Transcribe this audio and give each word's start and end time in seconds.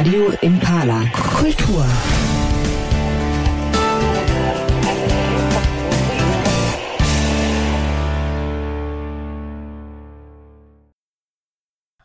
Radio 0.00 0.32
Impala. 0.40 1.04
Kultur. 1.12 1.84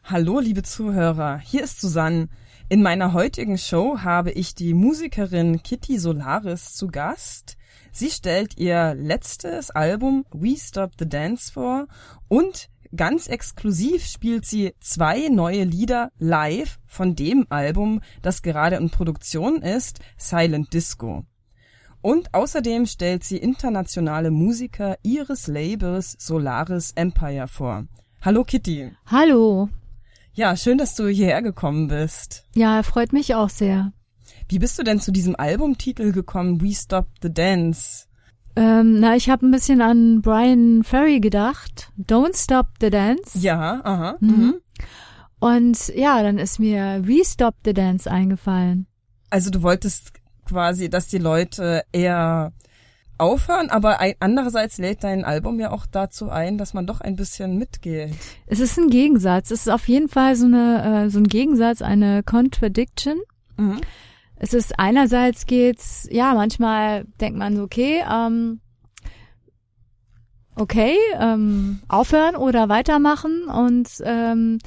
Hallo, 0.04 0.42
liebe 0.42 0.64
Zuhörer, 0.64 1.38
hier 1.38 1.64
ist 1.64 1.80
Susanne. 1.80 2.28
In 2.68 2.82
meiner 2.82 3.14
heutigen 3.14 3.58
Show 3.58 4.00
habe 4.00 4.32
ich 4.32 4.56
die 4.56 4.74
Musikerin 4.74 5.64
Kitty 5.64 5.98
Solaris 5.98 6.74
zu 6.74 6.88
Gast. 6.88 7.56
Sie 7.94 8.10
stellt 8.10 8.58
ihr 8.58 8.94
letztes 8.94 9.72
Album 9.72 10.26
We 10.34 10.58
Stop 10.58 10.92
the 11.00 11.08
Dance 11.08 11.50
vor 11.54 11.88
und 12.28 12.68
ganz 12.96 13.28
exklusiv 13.28 14.06
spielt 14.06 14.46
sie 14.46 14.74
zwei 14.80 15.30
neue 15.30 15.64
Lieder 15.64 16.12
live 16.18 16.80
von 16.86 17.16
dem 17.16 17.46
Album, 17.50 18.02
das 18.22 18.42
gerade 18.42 18.78
in 18.78 18.90
Produktion 18.90 19.62
ist, 19.62 20.00
Silent 20.18 20.74
Disco. 20.74 21.26
Und 22.02 22.34
außerdem 22.34 22.86
stellt 22.86 23.24
sie 23.24 23.38
internationale 23.38 24.30
Musiker 24.30 24.98
ihres 25.02 25.48
Labels 25.48 26.16
Solaris 26.20 26.92
Empire 26.96 27.48
vor. 27.48 27.86
Hallo 28.22 28.44
Kitty. 28.44 28.92
Hallo. 29.08 29.70
Ja, 30.34 30.56
schön, 30.56 30.78
dass 30.78 30.96
du 30.96 31.08
hierher 31.08 31.42
gekommen 31.42 31.88
bist. 31.88 32.46
Ja, 32.56 32.84
freut 32.84 33.14
mich 33.14 33.36
auch 33.36 33.50
sehr. 33.50 33.94
Wie 34.48 34.60
bist 34.60 34.78
du 34.78 34.84
denn 34.84 35.00
zu 35.00 35.12
diesem 35.12 35.36
Albumtitel 35.36 36.12
gekommen, 36.12 36.62
We 36.62 36.74
Stop 36.74 37.08
the 37.22 37.34
Dance? 37.34 38.05
Ähm, 38.56 39.00
na, 39.00 39.16
ich 39.16 39.30
habe 39.30 39.46
ein 39.46 39.52
bisschen 39.52 39.82
an 39.82 40.22
Brian 40.22 40.84
Ferry 40.84 41.20
gedacht. 41.20 41.92
Don't 41.98 42.42
Stop 42.42 42.68
the 42.80 42.90
Dance. 42.90 43.38
Ja, 43.38 43.82
aha. 43.84 44.16
Mhm. 44.20 44.30
mhm. 44.30 44.54
Und 45.40 45.90
ja, 45.90 46.24
dann 46.24 46.40
ist 46.40 46.60
mir 46.60 47.02
We 47.04 47.24
Stop 47.24 47.56
the 47.66 47.74
Dance 47.74 48.10
eingefallen. 48.10 48.88
Also 49.30 49.50
du 49.50 49.62
wolltest 49.62 50.14
quasi, 50.46 50.90
dass 50.90 51.08
die 51.08 51.18
Leute 51.18 51.84
eher 51.92 52.54
aufhören, 53.18 53.70
aber 53.70 54.00
andererseits 54.20 54.78
lädt 54.78 55.04
dein 55.04 55.24
Album 55.24 55.60
ja 55.60 55.72
auch 55.72 55.86
dazu 55.86 56.30
ein, 56.30 56.58
dass 56.58 56.74
man 56.74 56.86
doch 56.86 57.02
ein 57.02 57.16
bisschen 57.16 57.58
mitgeht. 57.58 58.14
Es 58.46 58.60
ist 58.60 58.78
ein 58.78 58.90
Gegensatz. 58.90 59.52
Es 59.52 59.62
ist 59.62 59.70
auf 59.70 59.88
jeden 59.88 60.10
Fall 60.10 60.36
so 60.36 60.46
eine 60.46 61.06
äh, 61.06 61.10
so 61.10 61.20
ein 61.20 61.28
Gegensatz, 61.28 61.82
eine 61.82 62.24
Contradiction. 62.24 63.20
Mhm. 63.58 63.82
Es 64.46 64.54
ist 64.54 64.78
einerseits 64.78 65.48
geht's, 65.48 66.08
ja, 66.12 66.36
manchmal 66.36 67.06
denkt 67.20 67.40
man 67.40 67.56
so, 67.56 67.64
okay, 67.64 68.04
ähm, 68.08 68.60
okay, 70.56 70.96
ähm, 71.20 71.80
aufhören 71.88 72.36
oder 72.36 72.70
weitermachen 72.70 73.46
und 73.46 73.90
ähm, 74.04 74.60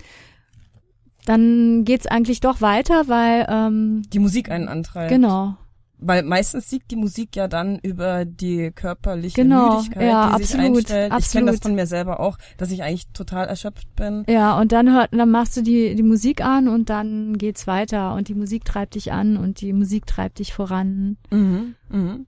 dann 1.27 1.85
geht's 1.85 2.09
eigentlich 2.09 2.41
doch 2.41 2.61
weiter, 2.61 3.07
weil 3.07 3.47
ähm, 3.49 4.03
die 4.13 4.19
Musik 4.19 4.51
einen 4.51 4.67
antreibt. 4.67 5.11
Genau. 5.11 5.57
Weil 6.01 6.23
meistens 6.23 6.71
siegt 6.71 6.91
die 6.91 6.97
Musik 6.97 7.35
ja 7.35 7.49
dann 7.49 7.79
über 7.81 8.25
die 8.25 8.71
körperliche 8.71 9.43
genau, 9.43 9.77
Müdigkeit, 9.77 10.03
ja, 10.05 10.29
die 10.29 10.45
absolut, 10.45 10.49
sich 10.49 10.61
einstellt. 10.61 11.13
Absolut. 11.13 11.25
Ich 11.27 11.33
kenne 11.33 11.51
das 11.51 11.61
von 11.61 11.75
mir 11.75 11.87
selber 11.87 12.21
auch, 12.21 12.39
dass 12.57 12.71
ich 12.71 12.83
eigentlich 12.83 13.09
total 13.09 13.47
erschöpft 13.49 13.95
bin. 13.97 14.25
Ja, 14.29 14.59
und 14.59 14.71
dann 14.73 14.93
hört, 14.95 15.13
dann 15.13 15.31
machst 15.31 15.57
du 15.57 15.63
die, 15.63 15.97
die 15.97 16.03
Musik 16.03 16.41
an 16.41 16.69
und 16.69 16.89
dann 16.89 17.37
geht's 17.37 17.67
weiter 17.67 18.15
und 18.15 18.29
die 18.29 18.35
Musik 18.35 18.65
treibt 18.65 18.95
dich 18.95 19.13
an 19.13 19.37
und 19.37 19.61
die 19.61 19.73
Musik 19.73 20.07
treibt 20.07 20.39
dich 20.39 20.55
voran. 20.55 21.17
Mhm, 21.31 21.75
mhm. 21.89 22.27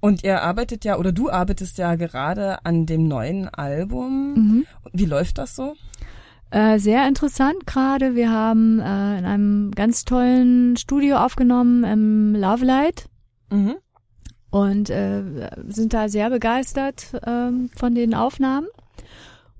Und 0.00 0.24
ihr 0.24 0.42
arbeitet 0.42 0.84
ja, 0.84 0.98
oder 0.98 1.12
du 1.12 1.30
arbeitest 1.30 1.78
ja 1.78 1.94
gerade 1.94 2.64
an 2.64 2.86
dem 2.86 3.06
neuen 3.06 3.48
Album. 3.48 4.34
Mhm. 4.34 4.66
Wie 4.92 5.04
läuft 5.04 5.38
das 5.38 5.54
so? 5.54 5.76
Äh, 6.52 6.78
sehr 6.78 7.08
interessant 7.08 7.66
gerade. 7.66 8.14
Wir 8.14 8.30
haben 8.30 8.78
äh, 8.78 9.18
in 9.18 9.24
einem 9.24 9.70
ganz 9.70 10.04
tollen 10.04 10.76
Studio 10.76 11.16
aufgenommen 11.16 11.82
im 11.82 12.34
Love 12.34 12.66
Light. 12.66 13.08
Mhm. 13.50 13.76
Und 14.50 14.90
äh, 14.90 15.22
sind 15.66 15.94
da 15.94 16.10
sehr 16.10 16.28
begeistert 16.28 17.06
ähm, 17.26 17.70
von 17.74 17.94
den 17.94 18.14
Aufnahmen. 18.14 18.66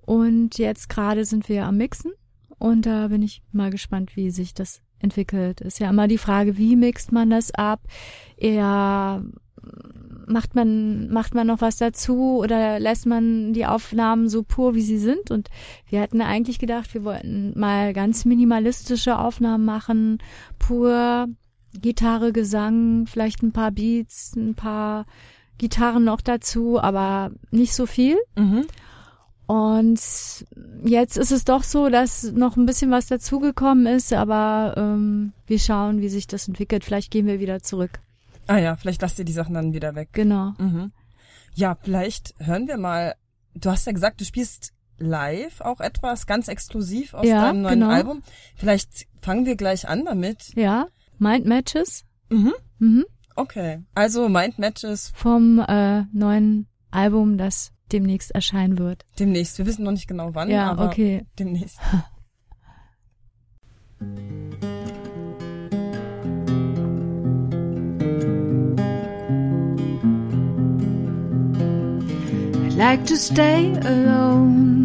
Und 0.05 0.59
jetzt 0.59 0.91
gerade 0.91 1.25
sind 1.25 1.49
wir 1.49 1.65
am 1.65 1.79
Mixen. 1.79 2.13
Und 2.59 2.85
da 2.85 3.09
bin 3.09 3.23
ich 3.23 3.43
mal 3.53 3.71
gespannt, 3.71 4.15
wie 4.15 4.31
sich 4.31 4.53
das 4.53 4.83
entwickelt. 4.99 5.63
Ist 5.63 5.81
ja 5.81 5.89
immer 5.89 6.09
die 6.09 6.19
Frage, 6.19 6.59
wie 6.59 6.77
mixt 6.77 7.11
man 7.11 7.31
das 7.31 7.55
ab? 7.55 7.81
Eher 8.37 9.25
macht 10.33 10.55
man, 10.55 11.09
macht 11.11 11.35
man 11.35 11.47
noch 11.47 11.61
was 11.61 11.77
dazu 11.77 12.39
oder 12.39 12.81
lässt 12.81 13.07
man 13.07 13.53
die 13.53 13.67
Aufnahmen 13.67 14.29
so 14.29 14.43
pur, 14.43 14.75
wie 14.75 14.83
sie 14.83 14.99
sind? 14.99 15.31
Und 15.31 15.49
wir 15.89 16.01
hatten 16.01 16.21
eigentlich 16.21 16.59
gedacht, 16.59 16.93
wir 16.95 17.05
wollten 17.05 17.59
mal 17.59 17.93
ganz 17.93 18.25
minimalistische 18.25 19.19
Aufnahmen 19.19 19.65
machen, 19.65 20.19
pur 20.59 21.29
Gitarre, 21.81 22.33
Gesang, 22.33 23.07
vielleicht 23.07 23.43
ein 23.43 23.53
paar 23.53 23.71
Beats, 23.71 24.35
ein 24.37 24.55
paar 24.55 25.07
Gitarren 25.59 26.05
noch 26.05 26.21
dazu, 26.21 26.81
aber 26.81 27.31
nicht 27.51 27.75
so 27.75 27.87
viel. 27.87 28.19
Mhm. 28.37 28.67
Und 29.47 30.01
jetzt 30.85 31.17
ist 31.19 31.31
es 31.31 31.45
doch 31.45 31.63
so, 31.63 31.89
dass 31.89 32.33
noch 32.33 32.57
ein 32.57 32.67
bisschen 32.67 32.91
was 32.91 33.07
dazugekommen 33.07 33.87
ist, 33.87 34.13
aber 34.13 34.75
ähm, 34.77 35.33
wir 35.47 35.59
schauen, 35.59 36.01
wie 36.01 36.09
sich 36.09 36.27
das 36.27 36.49
entwickelt. 36.49 36.85
Vielleicht 36.85 37.11
gehen 37.11 37.27
wir 37.27 37.41
wieder 37.41 37.63
zurück. 37.63 38.01
Ah 38.47 38.59
ja, 38.59 38.77
vielleicht 38.77 39.03
lasst 39.03 39.19
ihr 39.19 39.25
die 39.25 39.33
Sachen 39.33 39.55
dann 39.55 39.73
wieder 39.73 39.95
weg. 39.95 40.11
Genau. 40.13 40.53
Mhm. 40.59 40.93
Ja, 41.55 41.77
vielleicht 41.81 42.35
hören 42.39 42.67
wir 42.67 42.77
mal. 42.77 43.15
Du 43.55 43.71
hast 43.71 43.87
ja 43.87 43.93
gesagt, 43.93 44.21
du 44.21 44.25
spielst 44.25 44.73
live 44.99 45.61
auch 45.61 45.81
etwas 45.81 46.27
ganz 46.27 46.49
exklusiv 46.49 47.15
aus 47.15 47.27
ja, 47.27 47.47
deinem 47.47 47.63
neuen 47.63 47.81
genau. 47.81 47.91
Album. 47.91 48.23
Vielleicht 48.57 49.07
fangen 49.21 49.47
wir 49.47 49.57
gleich 49.57 49.89
an 49.89 50.05
damit. 50.05 50.55
Ja, 50.55 50.87
Mind 51.19 51.47
Matches. 51.47 52.05
Mhm. 52.31 52.55
Mhm. 52.79 53.05
Okay, 53.35 53.83
also 53.95 54.29
Mind 54.29 54.59
Matches 54.59 55.13
vom 55.15 55.59
äh, 55.59 56.03
neuen 56.13 56.67
Album, 56.91 57.39
das 57.39 57.73
demnächst 57.91 58.31
erscheinen 58.33 58.79
wird. 58.79 59.05
Demnächst. 59.19 59.59
Wir 59.59 59.67
wissen 59.67 59.85
noch 59.85 59.93
nicht 59.93 60.09
genau 60.09 60.35
wann, 60.35 60.51
ja, 60.51 60.71
aber 60.71 60.87
okay. 60.87 61.27
demnächst. 61.39 61.79
like 72.83 73.07
to 73.07 73.17
stay 73.17 73.71
alone 73.95 74.83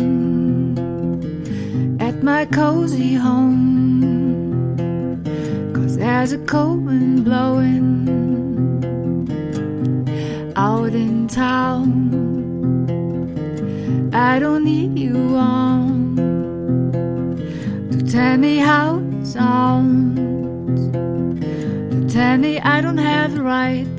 at 1.99 2.21
my 2.21 2.45
cozy 2.45 3.15
home. 3.15 4.03
Cause 5.73 5.97
there's 5.97 6.31
a 6.31 6.37
cold 6.53 6.85
wind 6.85 7.25
blowing 7.25 7.89
out 10.55 10.93
in 10.93 11.27
town. 11.27 11.89
I 14.13 14.37
don't 14.37 14.63
need 14.63 14.99
you 14.99 15.17
on 15.35 16.15
to 17.91 17.97
tell 18.11 18.37
me 18.37 18.57
how 18.57 18.99
it 18.99 19.25
sounds, 19.25 20.81
to 21.93 21.99
tell 22.15 22.37
me 22.37 22.59
I 22.59 22.79
don't 22.79 22.99
have 22.99 23.33
the 23.33 23.41
right 23.41 23.97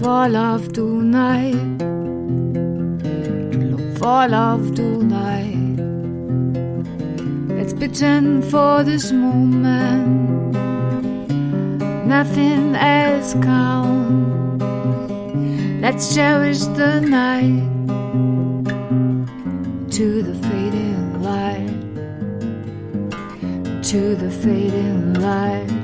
for 0.00 0.28
love 0.28 0.72
tonight. 0.72 1.54
Look 3.70 3.98
for 3.98 4.28
love 4.28 4.74
tonight. 4.74 5.76
Let's 7.56 7.72
pretend 7.72 8.44
for 8.44 8.84
this 8.84 9.10
moment 9.10 10.54
nothing 12.06 12.76
else 12.76 13.34
counts. 13.34 14.62
Let's 15.82 16.14
cherish 16.14 16.60
the 16.78 17.00
night 17.00 17.66
to 19.90 20.22
the 20.22 20.34
fading 20.46 21.22
light. 21.22 21.74
To 23.90 24.14
the 24.14 24.30
fading 24.30 25.14
light. 25.14 25.77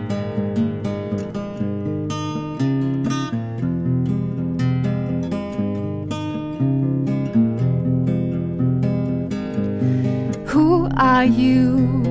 You 11.24 12.02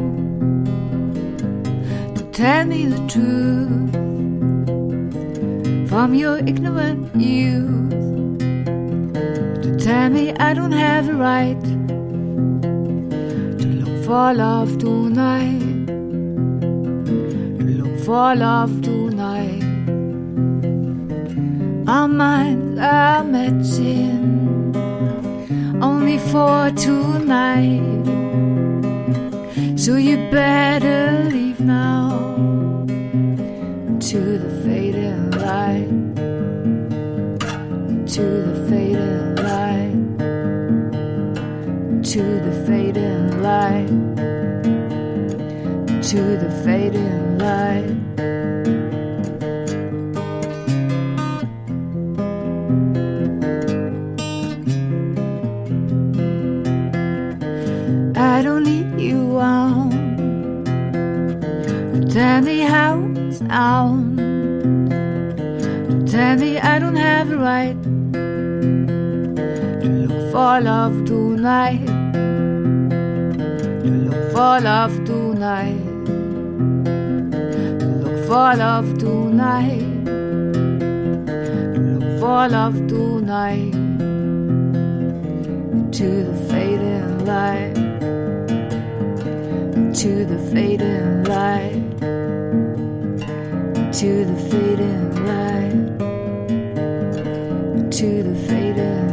to 2.16 2.24
tell 2.32 2.66
me 2.66 2.86
the 2.86 3.00
truth 3.08 3.94
from 5.90 6.14
your 6.16 6.38
ignorant 6.40 7.16
youth? 7.16 7.90
To 9.64 9.78
tell 9.78 10.10
me 10.10 10.34
I 10.34 10.54
don't 10.54 10.72
have 10.72 11.06
the 11.08 11.14
right 11.14 11.62
to 13.60 13.68
look 13.68 14.06
for 14.06 14.34
love 14.34 14.78
tonight, 14.80 15.88
to 15.88 17.64
look 17.82 18.00
for 18.06 18.36
love 18.36 18.82
tonight. 18.82 19.64
Our 21.88 22.08
minds 22.08 22.80
are 22.80 23.24
matching 23.24 24.76
only 25.82 26.18
for 26.18 26.72
tonight. 26.72 28.23
So 29.84 29.98
you 29.98 30.16
better 30.32 31.28
leave 31.30 31.60
now 31.60 32.86
to 32.88 34.20
the 34.40 34.62
fading 34.64 35.32
light, 35.32 35.90
to 38.14 38.24
the 38.48 38.66
fading 38.70 39.36
light, 39.44 40.18
to 42.14 42.24
the 42.48 42.54
fading 42.66 43.44
light, 43.44 43.90
to 46.02 46.22
the 46.38 46.43
sounds. 63.54 64.18
Tell 66.12 66.36
me 66.38 66.58
I 66.58 66.80
don't 66.80 66.96
have 66.96 67.30
the 67.30 67.38
right 67.38 67.78
to 69.84 69.90
look 70.08 70.32
for 70.32 70.54
love 70.70 71.06
tonight. 71.06 71.86
To 73.84 73.92
look 74.06 74.22
for 74.34 74.56
love 74.70 74.96
tonight. 75.06 75.86
To 77.82 77.88
look 78.04 78.18
for 78.28 78.50
love 78.64 78.90
tonight. 78.98 80.06
To 80.06 81.82
look 81.92 82.08
for 82.20 82.42
love 82.58 82.78
tonight. 82.94 83.74
To 85.98 86.08
the 86.30 86.36
fading 86.50 87.12
light. 87.32 87.76
To 90.02 90.12
the 90.32 90.40
fading 90.52 91.24
light. 91.26 91.83
To 93.94 94.26
the 94.26 94.36
fading 94.50 95.26
light. 95.26 96.00
To 97.92 98.24
the 98.24 98.36
fading. 98.48 99.04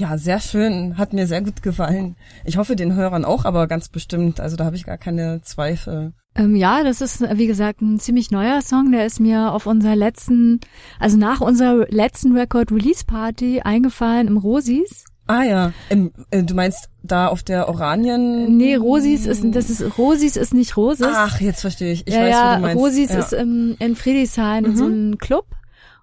Ja, 0.00 0.16
sehr 0.16 0.40
schön. 0.40 0.96
Hat 0.96 1.12
mir 1.12 1.26
sehr 1.26 1.42
gut 1.42 1.62
gefallen. 1.62 2.16
Ich 2.46 2.56
hoffe 2.56 2.74
den 2.74 2.94
Hörern 2.94 3.26
auch, 3.26 3.44
aber 3.44 3.66
ganz 3.66 3.90
bestimmt. 3.90 4.40
Also 4.40 4.56
da 4.56 4.64
habe 4.64 4.74
ich 4.74 4.86
gar 4.86 4.96
keine 4.96 5.42
Zweifel. 5.42 6.14
Ähm, 6.40 6.56
ja, 6.56 6.82
das 6.82 7.02
ist, 7.02 7.20
wie 7.20 7.46
gesagt, 7.46 7.82
ein 7.82 7.98
ziemlich 8.00 8.30
neuer 8.30 8.62
Song. 8.62 8.92
Der 8.92 9.04
ist 9.04 9.20
mir 9.20 9.52
auf 9.52 9.66
unserer 9.66 9.94
letzten, 9.94 10.60
also 10.98 11.18
nach 11.18 11.42
unserer 11.42 11.86
letzten 11.90 12.34
Record-Release-Party 12.34 13.60
eingefallen 13.60 14.26
im 14.26 14.38
Rosis. 14.38 15.04
Ah 15.26 15.42
ja, 15.44 15.72
Im, 15.90 16.10
äh, 16.30 16.42
du 16.42 16.54
meinst 16.54 16.88
da 17.02 17.28
auf 17.28 17.42
der 17.42 17.68
Oranien? 17.68 18.56
Nee, 18.56 18.74
Rosis 18.74 19.26
ist, 19.26 19.44
das 19.52 19.68
ist, 19.70 19.98
Rosis 19.98 20.36
ist 20.36 20.54
nicht 20.54 20.76
Roses. 20.76 21.06
Ach, 21.08 21.40
jetzt 21.40 21.60
verstehe 21.60 21.92
ich. 21.92 22.06
Ich 22.06 22.14
ja, 22.14 22.22
weiß, 22.22 22.30
ja, 22.30 22.50
wo 22.50 22.56
du 22.56 22.62
meinst. 22.62 22.82
Rosis 22.82 23.10
ja. 23.10 23.18
ist 23.18 23.32
im, 23.34 23.76
in 23.78 23.94
Friedrichshain 23.94 24.64
in 24.64 24.76
so 24.76 24.86
einem 24.86 25.18
Club. 25.18 25.46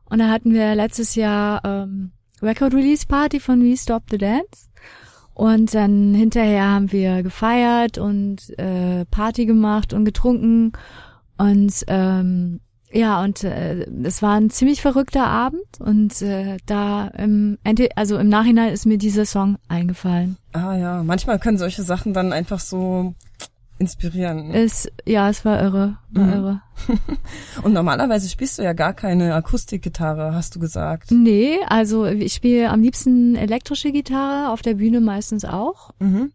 Und 0.06 0.19
da 0.19 0.30
hatten 0.30 0.54
wir 0.54 0.75
letztes 0.75 1.16
Jahr 1.16 1.62
ähm, 1.66 2.12
Record 2.42 2.75
Release 2.75 3.06
Party 3.07 3.40
von 3.40 3.62
We 3.63 3.75
Stop 3.75 4.04
the 4.12 4.18
Dance. 4.18 4.67
Und 5.38 5.75
dann 5.75 6.16
hinterher 6.16 6.66
haben 6.66 6.92
wir 6.92 7.22
gefeiert 7.22 8.00
und 8.00 8.57
äh, 8.57 9.06
Party 9.06 9.45
gemacht 9.45 9.94
und 9.94 10.04
getrunken. 10.04 10.72
Und 11.38 11.84
ähm, 11.86 12.60
ja, 12.92 13.24
und 13.24 13.44
äh, 13.44 13.86
es 14.01 14.24
war 14.24 14.34
ein 14.34 14.50
ziemlich 14.50 14.81
verrückter 14.81 15.28
Abend. 15.28 15.62
Und 15.78 16.24
äh, 16.24 16.57
da 16.66 17.10
im 17.10 17.60
Ende, 17.63 17.89
also 17.95 18.18
im 18.18 18.30
Nachhinein 18.30 18.74
ist 18.74 18.88
mir 18.88 18.98
dieser 18.98 19.25
Song 19.25 19.60
eingefallen. 19.68 20.38
Ah 20.54 20.75
ja, 20.75 21.04
manchmal 21.04 21.38
können 21.38 21.60
solche 21.60 21.83
Sachen 21.83 22.16
dann 22.16 22.33
einfach 22.33 22.60
so 22.60 23.13
inspirieren. 23.79 24.51
Es, 24.51 24.89
ja, 25.06 25.29
es 25.29 25.45
war 25.45 25.62
irre, 25.62 25.97
war 26.12 26.24
Mhm. 26.25 26.33
irre. 26.33 26.62
Und 27.63 27.74
normalerweise 27.74 28.29
spielst 28.29 28.57
du 28.59 28.63
ja 28.63 28.74
gar 28.74 28.94
keine 28.94 29.33
Akustikgitarre, 29.35 30.33
hast 30.33 30.56
du 30.56 30.59
gesagt. 30.59 31.12
Nee, 31.12 31.57
also 31.68 32.06
ich 32.06 32.33
spiele 32.33 32.69
am 32.69 32.81
liebsten 32.81 33.35
elektrische 33.35 33.91
Gitarre, 33.91 34.51
auf 34.51 34.62
der 34.62 34.75
Bühne 34.75 35.01
meistens 35.01 35.45
auch. 35.45 35.91
Mhm. 36.00 36.31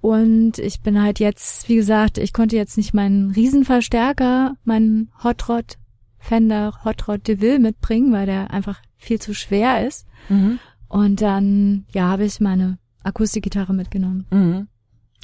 Und 0.00 0.58
ich 0.58 0.80
bin 0.80 1.02
halt 1.02 1.18
jetzt, 1.18 1.68
wie 1.68 1.74
gesagt, 1.76 2.18
ich 2.18 2.32
konnte 2.32 2.56
jetzt 2.56 2.76
nicht 2.76 2.94
meinen 2.94 3.30
Riesenverstärker, 3.32 4.54
meinen 4.64 5.10
Hot 5.24 5.48
Rod 5.48 5.76
Fender 6.20 6.72
Hot 6.84 7.08
Rod 7.08 7.26
DeVille 7.26 7.58
mitbringen, 7.58 8.12
weil 8.12 8.26
der 8.26 8.50
einfach 8.52 8.80
viel 8.96 9.20
zu 9.20 9.34
schwer 9.34 9.86
ist. 9.86 10.06
Mhm. 10.28 10.58
Und 10.88 11.20
dann, 11.20 11.84
ja, 11.92 12.08
habe 12.08 12.24
ich 12.24 12.40
meine 12.40 12.78
Akustikgitarre 13.02 13.72
mitgenommen. 13.74 14.26
Mhm. 14.30 14.68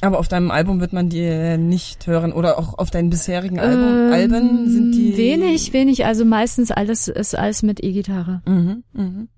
Aber 0.05 0.19
auf 0.19 0.27
deinem 0.27 0.51
Album 0.51 0.81
wird 0.81 0.93
man 0.93 1.09
die 1.09 1.23
äh, 1.23 1.57
nicht 1.57 2.05
hören 2.05 2.31
oder 2.31 2.59
auch 2.59 2.77
auf 2.77 2.91
deinen 2.91 3.09
bisherigen 3.09 3.59
Album, 3.59 3.87
Ähm, 3.87 4.13
Alben 4.13 4.69
sind 4.69 4.91
die 4.91 5.17
Wenig, 5.17 5.73
wenig, 5.73 6.05
also 6.05 6.25
meistens 6.25 6.69
alles 6.69 7.07
ist 7.07 7.35
alles 7.35 7.63
mit 7.63 7.83
E-Gitarre. 7.83 8.43
Mhm, 8.45 8.83
mhm. 8.93 9.29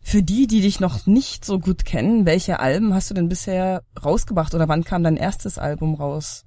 Für 0.00 0.22
die, 0.22 0.46
die 0.46 0.62
dich 0.62 0.80
noch 0.80 1.06
nicht 1.06 1.44
so 1.44 1.58
gut 1.58 1.84
kennen, 1.84 2.24
welche 2.24 2.58
Alben 2.58 2.94
hast 2.94 3.10
du 3.10 3.14
denn 3.14 3.28
bisher 3.28 3.82
rausgebracht 4.02 4.54
oder 4.54 4.66
wann 4.66 4.82
kam 4.82 5.04
dein 5.04 5.18
erstes 5.18 5.58
Album 5.58 5.94
raus? 5.94 6.46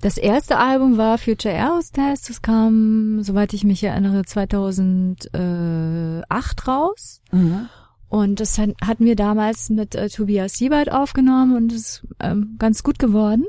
Das 0.00 0.18
erste 0.18 0.58
Album 0.58 0.96
war 0.96 1.16
Future 1.18 1.54
Aerostest. 1.54 2.28
Das 2.28 2.42
kam, 2.42 3.22
soweit 3.22 3.52
ich 3.52 3.62
mich 3.62 3.84
erinnere, 3.84 4.24
2008 4.24 6.68
raus. 6.68 7.20
Mhm. 7.30 7.68
Und 8.08 8.40
das 8.40 8.56
hat- 8.58 8.74
hatten 8.82 9.04
wir 9.04 9.16
damals 9.16 9.68
mit 9.70 9.94
äh, 9.94 10.08
Tobias 10.08 10.54
Siebert 10.54 10.90
aufgenommen 10.90 11.54
und 11.56 11.72
es 11.72 11.78
ist 12.02 12.06
ähm, 12.20 12.56
ganz 12.58 12.82
gut 12.82 12.98
geworden. 12.98 13.44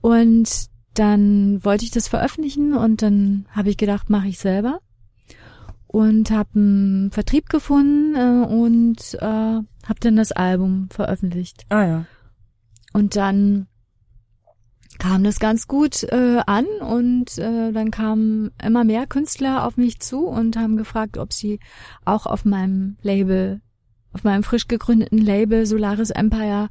Und 0.00 0.66
dann 0.94 1.62
wollte 1.64 1.84
ich 1.84 1.90
das 1.90 2.08
veröffentlichen 2.08 2.74
und 2.74 3.02
dann 3.02 3.46
habe 3.50 3.68
ich 3.70 3.76
gedacht, 3.76 4.08
mache 4.08 4.28
ich 4.28 4.38
selber. 4.38 4.80
Und 5.86 6.30
habe 6.30 6.50
einen 6.54 7.10
Vertrieb 7.10 7.48
gefunden 7.48 8.14
äh, 8.14 8.46
und 8.46 9.14
äh, 9.20 9.24
habe 9.26 10.00
dann 10.00 10.16
das 10.16 10.32
Album 10.32 10.88
veröffentlicht. 10.90 11.64
Ah 11.68 11.84
ja. 11.84 12.04
Und 12.92 13.16
dann 13.16 13.66
kam 15.06 15.22
das 15.22 15.38
ganz 15.38 15.68
gut 15.68 16.02
äh, 16.02 16.40
an 16.46 16.66
und 16.80 17.38
äh, 17.38 17.70
dann 17.70 17.92
kamen 17.92 18.50
immer 18.62 18.82
mehr 18.82 19.06
Künstler 19.06 19.64
auf 19.64 19.76
mich 19.76 20.00
zu 20.00 20.26
und 20.26 20.56
haben 20.56 20.76
gefragt, 20.76 21.16
ob 21.16 21.32
sie 21.32 21.60
auch 22.04 22.26
auf 22.26 22.44
meinem 22.44 22.96
Label, 23.02 23.60
auf 24.12 24.24
meinem 24.24 24.42
frisch 24.42 24.66
gegründeten 24.66 25.18
Label 25.18 25.64
Solaris 25.64 26.10
Empire 26.10 26.68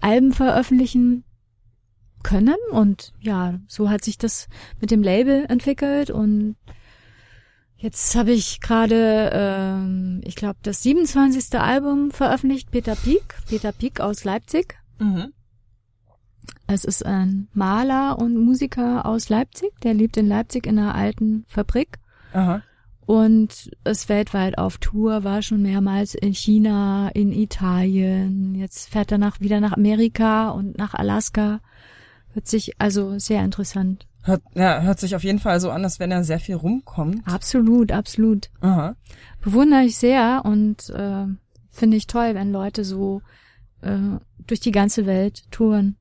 Alben 0.00 0.32
veröffentlichen 0.32 1.24
können. 2.24 2.56
Und 2.72 3.12
ja, 3.20 3.60
so 3.68 3.88
hat 3.90 4.02
sich 4.04 4.18
das 4.18 4.48
mit 4.80 4.90
dem 4.90 5.02
Label 5.02 5.46
entwickelt 5.48 6.10
und 6.10 6.56
Jetzt 7.80 8.16
habe 8.16 8.32
ich 8.32 8.60
gerade, 8.60 9.30
ähm, 9.32 10.20
ich 10.24 10.34
glaube, 10.34 10.58
das 10.64 10.82
27. 10.82 11.60
Album 11.60 12.10
veröffentlicht, 12.10 12.72
Peter 12.72 12.96
Pieck, 12.96 13.36
Peter 13.48 13.70
Pieck 13.70 14.00
aus 14.00 14.24
Leipzig. 14.24 14.80
Mhm. 14.98 15.32
Es 16.70 16.84
ist 16.84 17.04
ein 17.04 17.48
Maler 17.54 18.18
und 18.18 18.36
Musiker 18.36 19.06
aus 19.06 19.30
Leipzig, 19.30 19.72
der 19.82 19.94
lebt 19.94 20.18
in 20.18 20.28
Leipzig 20.28 20.66
in 20.66 20.78
einer 20.78 20.94
alten 20.94 21.46
Fabrik 21.48 21.98
Aha. 22.34 22.62
und 23.06 23.70
ist 23.84 24.10
weltweit 24.10 24.58
auf 24.58 24.76
Tour, 24.76 25.24
war 25.24 25.40
schon 25.40 25.62
mehrmals 25.62 26.14
in 26.14 26.34
China, 26.34 27.08
in 27.14 27.32
Italien, 27.32 28.54
jetzt 28.54 28.90
fährt 28.90 29.10
er 29.10 29.16
nach, 29.16 29.40
wieder 29.40 29.60
nach 29.60 29.72
Amerika 29.72 30.50
und 30.50 30.76
nach 30.76 30.92
Alaska. 30.92 31.60
Hört 32.34 32.46
sich 32.46 32.78
also 32.78 33.18
sehr 33.18 33.42
interessant. 33.42 34.06
Hört, 34.24 34.42
ja, 34.54 34.82
hört 34.82 35.00
sich 35.00 35.16
auf 35.16 35.24
jeden 35.24 35.38
Fall 35.38 35.60
so 35.60 35.70
an, 35.70 35.84
als 35.84 36.00
wenn 36.00 36.10
er 36.10 36.22
sehr 36.22 36.38
viel 36.38 36.56
rumkommt. 36.56 37.26
Absolut, 37.26 37.92
absolut. 37.92 38.50
Aha. 38.60 38.94
Bewundere 39.40 39.84
ich 39.84 39.96
sehr 39.96 40.42
und 40.44 40.90
äh, 40.90 41.24
finde 41.70 41.96
ich 41.96 42.06
toll, 42.06 42.34
wenn 42.34 42.52
Leute 42.52 42.84
so 42.84 43.22
äh, 43.80 44.18
durch 44.46 44.60
die 44.60 44.70
ganze 44.72 45.06
Welt 45.06 45.50
touren. 45.50 45.96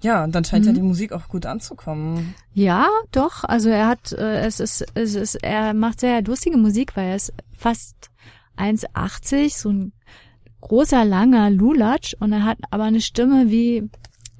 Ja, 0.00 0.22
und 0.24 0.34
dann 0.34 0.44
scheint 0.44 0.64
ja 0.64 0.72
Mhm. 0.72 0.76
die 0.76 0.82
Musik 0.82 1.12
auch 1.12 1.28
gut 1.28 1.44
anzukommen. 1.46 2.34
Ja, 2.54 2.86
doch. 3.10 3.42
Also 3.44 3.68
er 3.68 3.88
hat, 3.88 4.12
äh, 4.12 4.40
es 4.46 4.60
ist, 4.60 4.84
es 4.94 5.14
ist, 5.14 5.34
er 5.36 5.74
macht 5.74 6.00
sehr 6.00 6.22
lustige 6.22 6.56
Musik, 6.56 6.96
weil 6.96 7.08
er 7.08 7.16
ist 7.16 7.32
fast 7.56 8.10
1,80, 8.56 9.58
so 9.58 9.70
ein 9.70 9.92
großer, 10.60 11.04
langer 11.04 11.50
Lulatsch 11.50 12.14
und 12.20 12.32
er 12.32 12.44
hat 12.44 12.58
aber 12.70 12.84
eine 12.84 13.00
Stimme 13.00 13.50
wie 13.50 13.88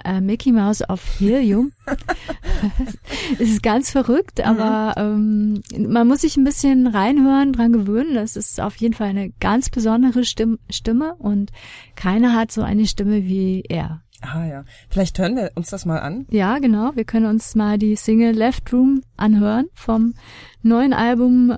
äh, 0.04 0.20
Mickey 0.20 0.52
Mouse 0.52 0.82
auf 0.82 1.02
Helium. 1.18 1.72
es 3.38 3.50
ist 3.50 3.62
ganz 3.62 3.90
verrückt, 3.90 4.38
mhm. 4.38 4.44
aber 4.44 4.94
ähm, 4.96 5.62
man 5.76 6.06
muss 6.06 6.22
sich 6.22 6.36
ein 6.36 6.44
bisschen 6.44 6.86
reinhören, 6.86 7.52
dran 7.52 7.72
gewöhnen. 7.72 8.14
Das 8.14 8.36
ist 8.36 8.60
auf 8.60 8.76
jeden 8.76 8.94
Fall 8.94 9.08
eine 9.08 9.30
ganz 9.40 9.70
besondere 9.70 10.24
Stimm 10.24 10.58
Stimme 10.70 11.14
und 11.18 11.50
keiner 11.96 12.34
hat 12.34 12.52
so 12.52 12.62
eine 12.62 12.86
Stimme 12.86 13.24
wie 13.24 13.62
er. 13.68 14.02
Ah 14.20 14.44
ja, 14.44 14.64
vielleicht 14.88 15.18
hören 15.18 15.36
wir 15.36 15.52
uns 15.54 15.70
das 15.70 15.84
mal 15.84 16.00
an. 16.00 16.26
Ja, 16.30 16.58
genau. 16.58 16.90
Wir 16.96 17.04
können 17.04 17.26
uns 17.26 17.54
mal 17.54 17.78
die 17.78 17.94
Single 17.94 18.32
Left 18.32 18.72
Room 18.72 19.02
anhören 19.16 19.66
vom 19.74 20.14
neuen 20.62 20.92
Album 20.92 21.56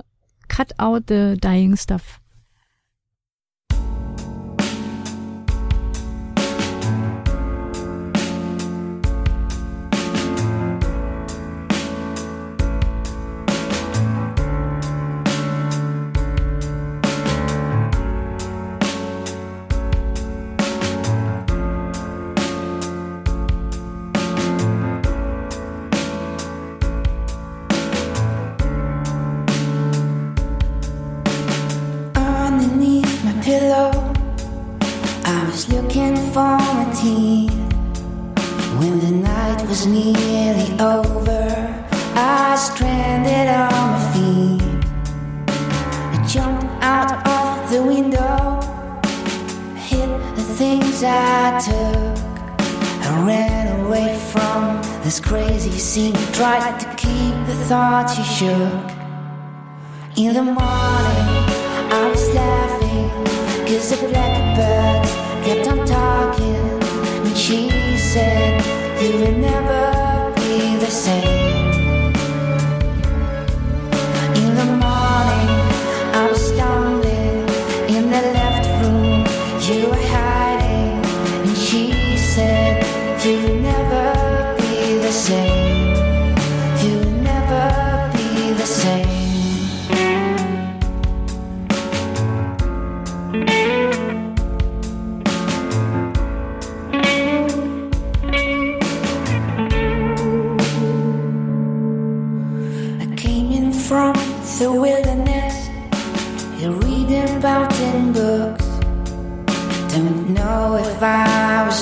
Cut 0.48 0.78
Out 0.78 1.04
the 1.08 1.36
Dying 1.40 1.76
Stuff. 1.76 2.19
took 35.80 35.96
informity. 35.96 37.46
When 38.78 38.98
the 39.00 39.10
night 39.10 39.62
was 39.66 39.86
nearly 39.86 40.72
over, 40.78 41.86
I 42.14 42.56
stranded 42.56 43.48
on 43.48 43.72
my 43.92 44.00
feet. 44.12 44.62
I 46.14 46.26
jumped 46.26 46.66
out 46.82 47.12
of 47.26 47.70
the 47.70 47.82
window, 47.82 48.60
hid 49.76 50.10
the 50.36 50.42
things 50.58 51.02
I 51.02 51.58
took. 51.60 52.18
I 53.06 53.26
ran 53.26 53.80
away 53.80 54.18
from 54.32 54.82
this 55.02 55.18
crazy 55.18 55.78
scene, 55.78 56.14
tried 56.32 56.78
to 56.80 56.86
keep 56.96 57.34
the 57.46 57.56
thoughts 57.68 58.18
you 58.18 58.24
shook. 58.24 58.90
In 60.16 60.34
the 60.34 60.42
morning, 60.42 61.36
I 61.98 62.10
was 62.12 62.34
laughing, 62.34 63.08
cause 63.66 63.90
the 63.90 64.08
blackbird 64.08 65.19
kept 65.44 65.68
on 65.68 65.86
talking, 65.86 66.56
and 67.26 67.36
she 67.36 67.70
said, 67.96 68.62
You 69.00 69.12
will 69.18 69.38
never 69.38 70.32
be 70.36 70.76
the 70.76 70.90
same. 70.90 71.39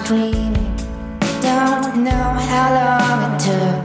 dreaming. 0.09 0.75
Don't 1.43 2.03
know 2.03 2.29
how 2.51 2.69
long 2.81 3.19
it 3.29 3.41
took. 3.49 3.85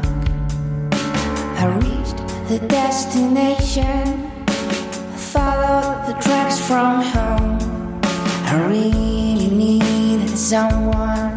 I 1.59 1.65
reached 1.83 2.17
the 2.47 2.59
destination. 2.65 4.31
I 4.47 5.17
followed 5.17 6.05
the 6.07 6.13
tracks 6.21 6.65
from 6.65 7.01
home. 7.01 7.59
I 8.51 8.53
really 8.69 9.49
needed 9.49 10.37
someone, 10.37 11.33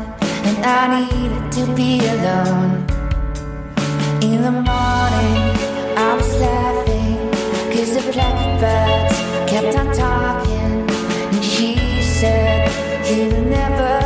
and 0.47 0.57
I 0.65 1.01
needed 1.01 1.51
to 1.59 1.65
be 1.75 1.99
alone. 2.15 2.87
In 4.23 4.41
the 4.47 4.53
morning, 4.71 5.43
I 5.99 6.15
was 6.17 6.31
laughing, 6.41 7.19
cause 7.73 7.91
the 7.97 8.05
blackbirds 8.13 9.19
kept 9.51 9.77
on 9.81 9.93
talking, 9.93 10.89
and 11.35 11.45
she 11.45 11.75
said, 12.03 12.71
You'll 13.11 13.47
never. 13.47 14.06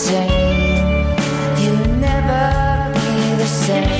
same. 0.00 0.30
You'll 1.62 1.86
never 2.00 2.92
be 2.94 3.36
the 3.36 3.46
same. 3.46 3.99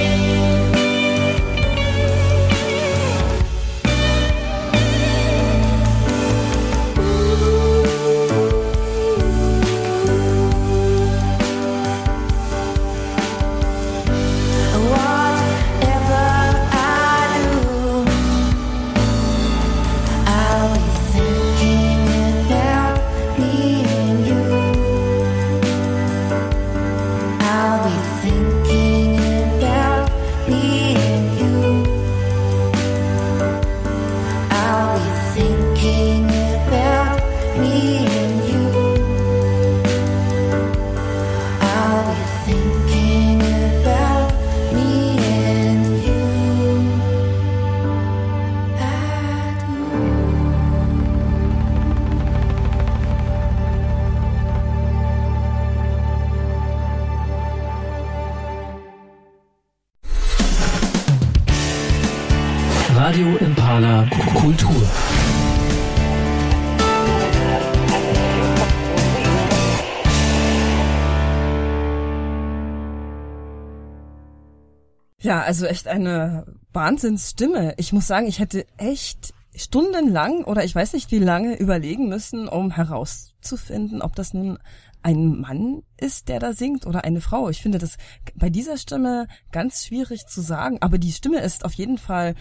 Ja, 75.30 75.42
also 75.42 75.64
echt 75.66 75.86
eine 75.86 76.44
Wahnsinnsstimme. 76.72 77.74
Ich 77.76 77.92
muss 77.92 78.08
sagen, 78.08 78.26
ich 78.26 78.40
hätte 78.40 78.66
echt 78.78 79.32
stundenlang 79.54 80.42
oder 80.42 80.64
ich 80.64 80.74
weiß 80.74 80.92
nicht 80.92 81.12
wie 81.12 81.20
lange 81.20 81.56
überlegen 81.56 82.08
müssen, 82.08 82.48
um 82.48 82.72
herauszufinden, 82.72 84.02
ob 84.02 84.16
das 84.16 84.34
nun 84.34 84.58
ein 85.02 85.40
Mann 85.40 85.84
ist, 85.96 86.28
der 86.28 86.40
da 86.40 86.52
singt 86.52 86.84
oder 86.84 87.04
eine 87.04 87.20
Frau. 87.20 87.48
Ich 87.48 87.62
finde 87.62 87.78
das 87.78 87.96
bei 88.34 88.50
dieser 88.50 88.76
Stimme 88.76 89.28
ganz 89.52 89.86
schwierig 89.86 90.26
zu 90.26 90.40
sagen, 90.40 90.78
aber 90.80 90.98
die 90.98 91.12
Stimme 91.12 91.38
ist 91.42 91.64
auf 91.64 91.74
jeden 91.74 91.98
Fall 91.98 92.34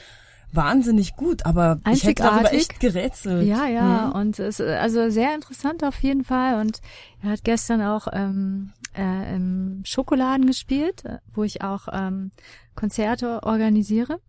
wahnsinnig 0.51 1.15
gut, 1.15 1.45
aber 1.45 1.79
ich 1.91 2.03
hätte 2.03 2.23
darüber 2.23 2.51
echt 2.51 2.79
gerätselt. 2.79 3.45
Ja, 3.45 3.67
ja, 3.67 4.07
mhm. 4.07 4.13
und 4.13 4.39
es 4.39 4.59
ist 4.59 4.67
also 4.67 5.11
sehr 5.11 5.35
interessant 5.35 5.83
auf 5.83 5.99
jeden 5.99 6.23
Fall 6.23 6.59
und 6.59 6.81
er 7.21 7.29
hat 7.33 7.43
gestern 7.43 7.83
auch 7.83 8.07
ähm, 8.11 8.71
äh, 8.95 9.35
im 9.35 9.81
Schokoladen 9.85 10.45
gespielt, 10.45 11.03
wo 11.33 11.43
ich 11.43 11.61
auch 11.61 11.87
ähm, 11.91 12.31
Konzerte 12.75 13.43
organisiere. 13.43 14.19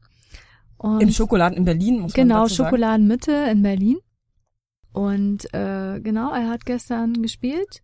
Und 0.76 1.02
Im 1.02 1.10
Schokoladen 1.10 1.58
in 1.58 1.64
Berlin, 1.64 2.00
muss 2.00 2.14
genau, 2.14 2.40
man 2.40 2.48
sagen. 2.48 2.56
Schokoladenmitte 2.56 3.32
in 3.50 3.62
Berlin. 3.62 3.98
Und 4.92 5.52
äh, 5.54 6.00
genau, 6.00 6.32
er 6.32 6.48
hat 6.48 6.64
gestern 6.66 7.22
gespielt 7.22 7.82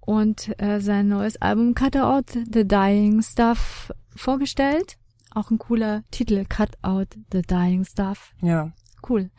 und 0.00 0.60
äh, 0.60 0.80
sein 0.80 1.08
neues 1.08 1.40
Album 1.42 1.74
Cut 1.74 1.96
Out 1.96 2.30
the 2.30 2.66
Dying 2.66 3.22
Stuff 3.22 3.92
vorgestellt. 4.14 4.96
Auch 5.34 5.50
ein 5.50 5.58
cooler 5.58 6.02
Titel, 6.10 6.46
Cut 6.48 6.78
Out 6.82 7.08
the 7.32 7.42
Dying 7.42 7.84
Stuff. 7.84 8.34
Ja. 8.40 8.72
Cool. 9.06 9.30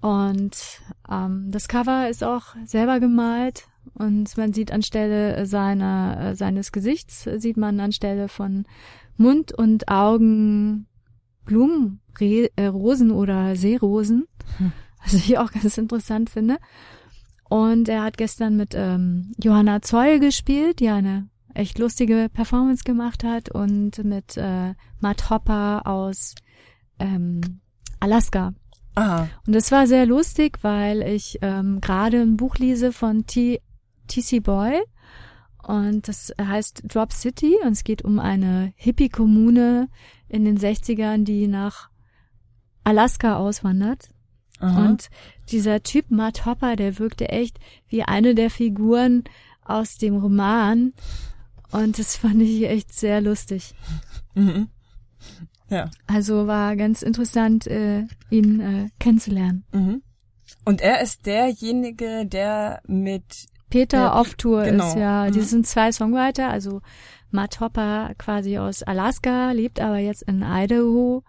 Und 0.00 0.82
ähm, 1.10 1.48
das 1.50 1.68
Cover 1.68 2.08
ist 2.08 2.22
auch 2.22 2.56
selber 2.64 3.00
gemalt 3.00 3.68
und 3.94 4.36
man 4.36 4.52
sieht 4.52 4.72
anstelle 4.72 5.46
seiner 5.46 6.18
äh, 6.20 6.34
seines 6.34 6.72
Gesichts 6.72 7.28
sieht 7.36 7.56
man 7.56 7.80
anstelle 7.80 8.28
von 8.28 8.64
Mund 9.16 9.52
und 9.52 9.88
Augen 9.88 10.86
Blumen, 11.44 12.00
Re 12.20 12.50
äh, 12.56 12.66
Rosen 12.66 13.10
oder 13.10 13.56
Seerosen, 13.56 14.26
hm. 14.58 14.72
was 15.02 15.14
ich 15.14 15.38
auch 15.38 15.50
ganz 15.52 15.76
interessant 15.78 16.30
finde. 16.30 16.58
Und 17.48 17.88
er 17.88 18.02
hat 18.02 18.16
gestern 18.16 18.56
mit 18.56 18.74
ähm, 18.74 19.34
Johanna 19.42 19.82
Zoll 19.82 20.20
gespielt, 20.20 20.80
die 20.80 20.88
eine 20.88 21.28
echt 21.54 21.78
lustige 21.78 22.30
Performance 22.32 22.82
gemacht 22.84 23.24
hat 23.24 23.50
und 23.50 24.02
mit 24.04 24.36
äh, 24.38 24.74
Matt 25.00 25.28
Hopper 25.28 25.82
aus 25.86 26.34
ähm, 26.98 27.60
Alaska. 28.00 28.54
Aha. 28.94 29.28
Und 29.46 29.54
es 29.54 29.70
war 29.72 29.86
sehr 29.86 30.06
lustig, 30.06 30.58
weil 30.62 31.02
ich 31.02 31.38
ähm, 31.42 31.80
gerade 31.80 32.20
ein 32.20 32.36
Buch 32.36 32.56
lese 32.56 32.92
von 32.92 33.26
T. 33.26 33.60
T.C. 34.06 34.40
Boyle 34.40 34.82
und 35.62 36.08
das 36.08 36.32
heißt 36.40 36.82
Drop 36.86 37.12
City 37.12 37.56
und 37.64 37.72
es 37.72 37.84
geht 37.84 38.02
um 38.02 38.18
eine 38.18 38.72
Hippie-Kommune 38.76 39.88
in 40.28 40.44
den 40.44 40.58
60ern, 40.58 41.24
die 41.24 41.46
nach 41.46 41.88
Alaska 42.84 43.36
auswandert. 43.36 44.08
Aha. 44.58 44.86
Und 44.86 45.08
dieser 45.50 45.82
Typ 45.82 46.10
Matt 46.10 46.46
Hopper, 46.46 46.76
der 46.76 46.98
wirkte 46.98 47.28
echt 47.28 47.58
wie 47.88 48.02
eine 48.02 48.34
der 48.34 48.50
Figuren 48.50 49.24
aus 49.64 49.98
dem 49.98 50.16
Roman. 50.16 50.92
Und 51.70 51.98
das 51.98 52.16
fand 52.16 52.42
ich 52.42 52.64
echt 52.64 52.92
sehr 52.92 53.20
lustig. 53.20 53.74
Mhm. 54.34 54.68
Ja. 55.68 55.90
Also 56.06 56.46
war 56.46 56.76
ganz 56.76 57.02
interessant, 57.02 57.66
äh, 57.66 58.04
ihn 58.30 58.60
äh, 58.60 58.88
kennenzulernen. 58.98 59.64
Mhm. 59.72 60.02
Und 60.64 60.80
er 60.80 61.00
ist 61.00 61.26
derjenige, 61.26 62.26
der 62.26 62.82
mit 62.86 63.46
Peter 63.72 63.98
ja, 63.98 64.12
auf 64.12 64.34
Tour 64.34 64.64
genau. 64.64 64.86
ist, 64.86 64.96
ja. 64.96 65.24
Mhm. 65.24 65.32
Die 65.32 65.40
sind 65.40 65.66
zwei 65.66 65.90
Songwriter, 65.92 66.50
also 66.50 66.82
Matt 67.30 67.58
Hopper 67.58 68.12
quasi 68.18 68.58
aus 68.58 68.82
Alaska, 68.82 69.52
lebt 69.52 69.80
aber 69.80 69.96
jetzt 69.96 70.22
in 70.24 70.44
Idaho. 70.46 71.24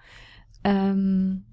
Ähm, 0.66 1.46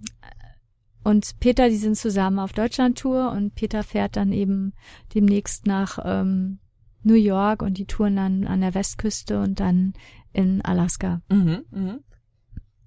und 1.05 1.39
Peter, 1.39 1.69
die 1.69 1.77
sind 1.77 1.97
zusammen 1.97 2.41
auf 2.41 2.53
Deutschland-Tour 2.53 3.31
und 3.31 3.55
Peter 3.55 3.85
fährt 3.85 4.17
dann 4.17 4.33
eben 4.33 4.73
demnächst 5.15 5.65
nach 5.65 6.01
ähm, 6.05 6.59
New 7.05 7.15
York 7.15 7.63
und 7.63 7.79
die 7.79 7.87
touren 7.87 8.17
dann 8.17 8.47
an 8.49 8.61
der 8.61 8.75
Westküste 8.75 9.41
und 9.41 9.61
dann 9.61 9.93
in 10.33 10.61
Alaska. 10.63 11.23
Mhm, 11.29 11.65
mhm. 11.71 12.01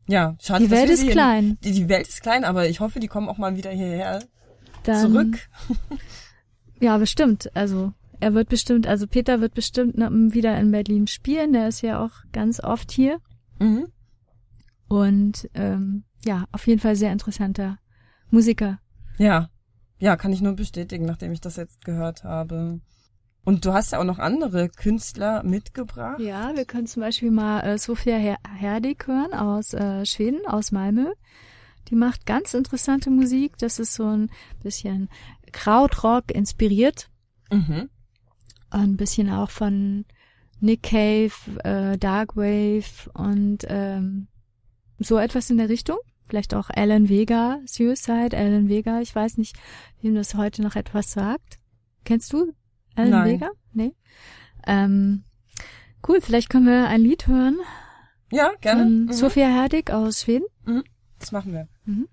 Ja, 0.07 0.35
schade. 0.41 0.65
Die 0.65 0.71
Welt 0.71 0.89
ist 0.89 1.07
klein. 1.07 1.57
Die, 1.63 1.71
die 1.71 1.87
Welt 1.87 2.09
ist 2.09 2.21
klein, 2.21 2.43
aber 2.43 2.67
ich 2.67 2.81
hoffe, 2.81 2.99
die 2.99 3.07
kommen 3.07 3.29
auch 3.29 3.37
mal 3.37 3.55
wieder 3.55 3.71
hierher 3.71 4.25
dann, 4.83 5.09
zurück. 5.09 5.49
Ja, 6.83 6.97
bestimmt. 6.97 7.49
Also 7.55 7.93
er 8.19 8.33
wird 8.33 8.49
bestimmt, 8.49 8.87
also 8.87 9.07
Peter 9.07 9.39
wird 9.39 9.53
bestimmt 9.53 9.95
wieder 9.95 10.59
in 10.59 10.69
Berlin 10.69 11.07
spielen. 11.07 11.53
Der 11.53 11.69
ist 11.69 11.81
ja 11.81 12.03
auch 12.03 12.11
ganz 12.33 12.59
oft 12.59 12.91
hier. 12.91 13.19
Mhm. 13.57 13.87
Und 14.89 15.49
ähm, 15.53 16.03
ja, 16.25 16.43
auf 16.51 16.67
jeden 16.67 16.81
Fall 16.81 16.97
sehr 16.97 17.13
interessanter 17.13 17.79
Musiker. 18.31 18.79
Ja, 19.17 19.49
ja, 19.97 20.17
kann 20.17 20.33
ich 20.33 20.41
nur 20.41 20.57
bestätigen, 20.57 21.05
nachdem 21.05 21.31
ich 21.31 21.39
das 21.39 21.55
jetzt 21.55 21.85
gehört 21.85 22.25
habe. 22.25 22.81
Und 23.45 23.63
du 23.63 23.71
hast 23.71 23.93
ja 23.93 23.99
auch 23.99 24.03
noch 24.03 24.19
andere 24.19 24.67
Künstler 24.67 25.41
mitgebracht. 25.43 26.19
Ja, 26.19 26.53
wir 26.53 26.65
können 26.65 26.87
zum 26.87 27.01
Beispiel 27.01 27.31
mal 27.31 27.61
äh, 27.61 27.77
Sophia 27.77 28.17
Her 28.17 28.39
Herdig 28.57 29.07
hören 29.07 29.33
aus 29.33 29.73
äh, 29.73 30.05
Schweden, 30.05 30.45
aus 30.47 30.73
Malmö. 30.73 31.13
Die 31.89 31.95
macht 31.95 32.25
ganz 32.25 32.53
interessante 32.53 33.09
Musik. 33.09 33.57
Das 33.57 33.79
ist 33.79 33.93
so 33.93 34.05
ein 34.05 34.29
bisschen 34.61 35.09
Krautrock 35.53 36.31
inspiriert. 36.31 37.09
Mhm. 37.51 37.89
Ein 38.69 38.97
bisschen 38.97 39.29
auch 39.29 39.49
von 39.49 40.05
Nick 40.59 40.83
Cave, 40.83 41.31
äh, 41.63 41.97
Darkwave 41.97 43.09
und 43.13 43.59
ähm, 43.67 44.27
so 44.99 45.17
etwas 45.17 45.49
in 45.49 45.57
der 45.57 45.69
Richtung. 45.69 45.97
Vielleicht 46.25 46.53
auch 46.53 46.69
Alan 46.69 47.09
Vega, 47.09 47.59
Suicide, 47.65 48.35
Alan 48.35 48.69
Vega. 48.69 49.01
Ich 49.01 49.13
weiß 49.13 49.37
nicht, 49.37 49.55
wem 50.01 50.15
das 50.15 50.35
heute 50.35 50.61
noch 50.61 50.75
etwas 50.75 51.11
sagt. 51.11 51.59
Kennst 52.05 52.31
du 52.33 52.53
Alan 52.95 53.09
Nein. 53.11 53.29
Vega? 53.33 53.49
Nee. 53.73 53.93
Ähm, 54.65 55.23
cool, 56.07 56.21
vielleicht 56.21 56.49
können 56.49 56.65
wir 56.65 56.87
ein 56.87 57.01
Lied 57.01 57.27
hören. 57.27 57.57
Ja, 58.31 58.51
gerne. 58.61 58.83
Von 58.83 59.05
Mhm. 59.05 59.13
Sophia 59.13 59.47
Herdig 59.47 59.91
aus 59.91 60.21
Schweden. 60.21 60.45
Das 61.19 61.31
machen 61.31 61.51
wir. 61.53 61.67
Mhm. 61.85 62.07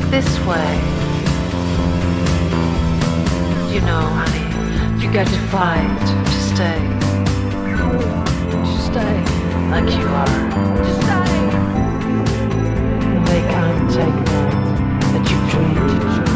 Look 0.00 0.10
this 0.10 0.38
way. 0.46 0.74
You 3.70 3.80
know, 3.82 4.00
honey, 4.00 5.04
you 5.04 5.12
got 5.12 5.26
to 5.26 5.38
fight 5.48 5.98
to 6.24 6.40
stay. 6.40 6.80
To 8.50 8.78
stay 8.78 9.16
like 9.70 9.90
you 9.94 10.06
are. 10.06 10.36
To 10.84 10.92
stay. 11.02 11.32
They 13.26 13.40
can't 13.52 13.90
take 13.90 14.24
that 14.24 14.50
that 15.12 15.24
you 15.30 15.38
dreamed. 15.50 16.29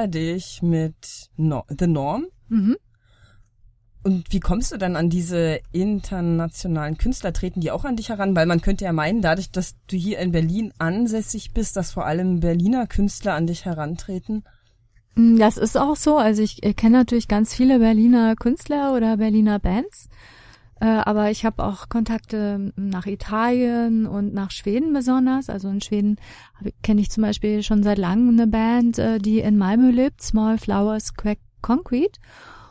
Herdig 0.00 0.62
mit 0.62 1.28
no 1.36 1.64
The 1.68 1.86
Norm. 1.86 2.26
Mhm. 2.48 2.76
Und 4.02 4.32
wie 4.32 4.40
kommst 4.40 4.72
du 4.72 4.78
dann 4.78 4.96
an 4.96 5.10
diese 5.10 5.60
internationalen 5.72 6.96
Künstler? 6.96 7.34
Treten 7.34 7.60
die 7.60 7.70
auch 7.70 7.84
an 7.84 7.96
dich 7.96 8.08
heran? 8.08 8.34
Weil 8.34 8.46
man 8.46 8.62
könnte 8.62 8.86
ja 8.86 8.94
meinen, 8.94 9.20
dadurch, 9.20 9.50
dass 9.50 9.76
du 9.88 9.96
hier 9.96 10.20
in 10.20 10.32
Berlin 10.32 10.72
ansässig 10.78 11.52
bist, 11.52 11.76
dass 11.76 11.92
vor 11.92 12.06
allem 12.06 12.40
Berliner 12.40 12.86
Künstler 12.86 13.34
an 13.34 13.46
dich 13.46 13.66
herantreten. 13.66 14.44
Mm, 15.16 15.36
Das 15.36 15.58
ist 15.58 15.76
auch 15.76 15.96
so. 15.96 16.16
Also 16.16 16.42
ich 16.42 16.62
kenne 16.76 16.96
natürlich 16.96 17.28
ganz 17.28 17.54
viele 17.54 17.78
Berliner 17.78 18.36
Künstler 18.36 18.94
oder 18.94 19.18
Berliner 19.18 19.58
Bands. 19.58 20.08
Äh, 20.80 20.86
aber 20.86 21.30
ich 21.30 21.44
habe 21.44 21.62
auch 21.62 21.90
Kontakte 21.90 22.72
nach 22.74 23.06
Italien 23.06 24.06
und 24.06 24.32
nach 24.32 24.50
Schweden 24.50 24.92
besonders. 24.94 25.50
Also 25.50 25.68
in 25.68 25.82
Schweden 25.82 26.16
kenne 26.82 27.02
ich 27.02 27.10
zum 27.10 27.22
Beispiel 27.22 27.62
schon 27.62 27.82
seit 27.82 27.98
langem 27.98 28.30
eine 28.30 28.46
Band, 28.46 28.98
äh, 28.98 29.18
die 29.18 29.40
in 29.40 29.58
Malmö 29.58 29.90
lebt, 29.90 30.22
Small 30.22 30.58
Flowers 30.58 31.14
Crack 31.14 31.38
Concrete. 31.60 32.18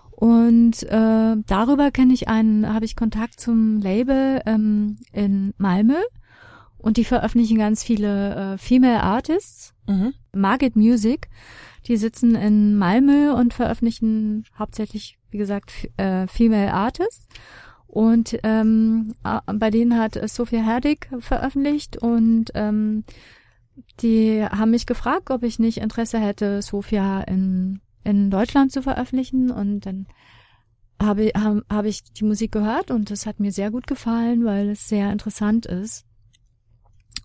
Und 0.10 0.84
äh, 0.84 1.36
darüber 1.46 1.92
kenne 1.92 2.14
ich 2.14 2.28
einen, 2.28 2.74
habe 2.74 2.84
ich 2.84 2.96
Kontakt 2.96 3.40
zum 3.40 3.78
Label 3.78 4.42
ähm, 4.46 4.98
in 5.14 5.54
Malmö. 5.58 5.96
Und 6.80 6.98
die 6.98 7.06
veröffentlichen 7.06 7.58
ganz 7.58 7.84
viele 7.84 8.54
äh, 8.54 8.58
Female 8.58 9.04
Artists. 9.04 9.74
Mhm. 9.88 10.14
Market 10.34 10.76
Music. 10.76 11.30
Die 11.86 11.96
sitzen 11.96 12.36
in 12.36 12.76
Malmö 12.76 13.34
und 13.34 13.54
veröffentlichen 13.54 14.46
hauptsächlich, 14.58 15.18
wie 15.30 15.38
gesagt, 15.38 15.90
äh, 15.98 16.28
Female 16.28 16.74
Artists. 16.74 17.28
Und 17.90 18.38
ähm, 18.44 19.16
äh, 19.24 19.40
bei 19.52 19.72
denen 19.72 19.98
hat 19.98 20.14
Sophia 20.30 20.62
Herdig 20.62 21.10
veröffentlicht 21.20 21.98
und 21.98 22.52
ähm, 22.54 23.04
die 24.02 24.46
haben 24.46 24.72
mich 24.72 24.86
gefragt, 24.86 25.32
ob 25.32 25.42
ich 25.42 25.58
nicht 25.58 25.80
Interesse 25.80 26.20
hätte, 26.20 26.62
Sophia 26.62 27.22
in, 27.22 27.82
in 28.04 28.30
Deutschland 28.30 28.72
zu 28.72 28.84
veröffentlichen. 28.84 29.50
Und 29.50 29.88
dann 29.88 30.06
habe, 31.02 31.32
habe, 31.36 31.66
habe 31.68 31.88
ich 31.88 32.04
die 32.04 32.26
Musik 32.26 32.52
gehört 32.52 32.92
und 32.92 33.10
es 33.10 33.26
hat 33.26 33.40
mir 33.40 33.52
sehr 33.52 33.72
gut 33.72 33.88
gefallen, 33.88 34.46
weil 34.46 34.70
es 34.70 34.88
sehr 34.88 35.12
interessant 35.12 35.66
ist 35.66 36.06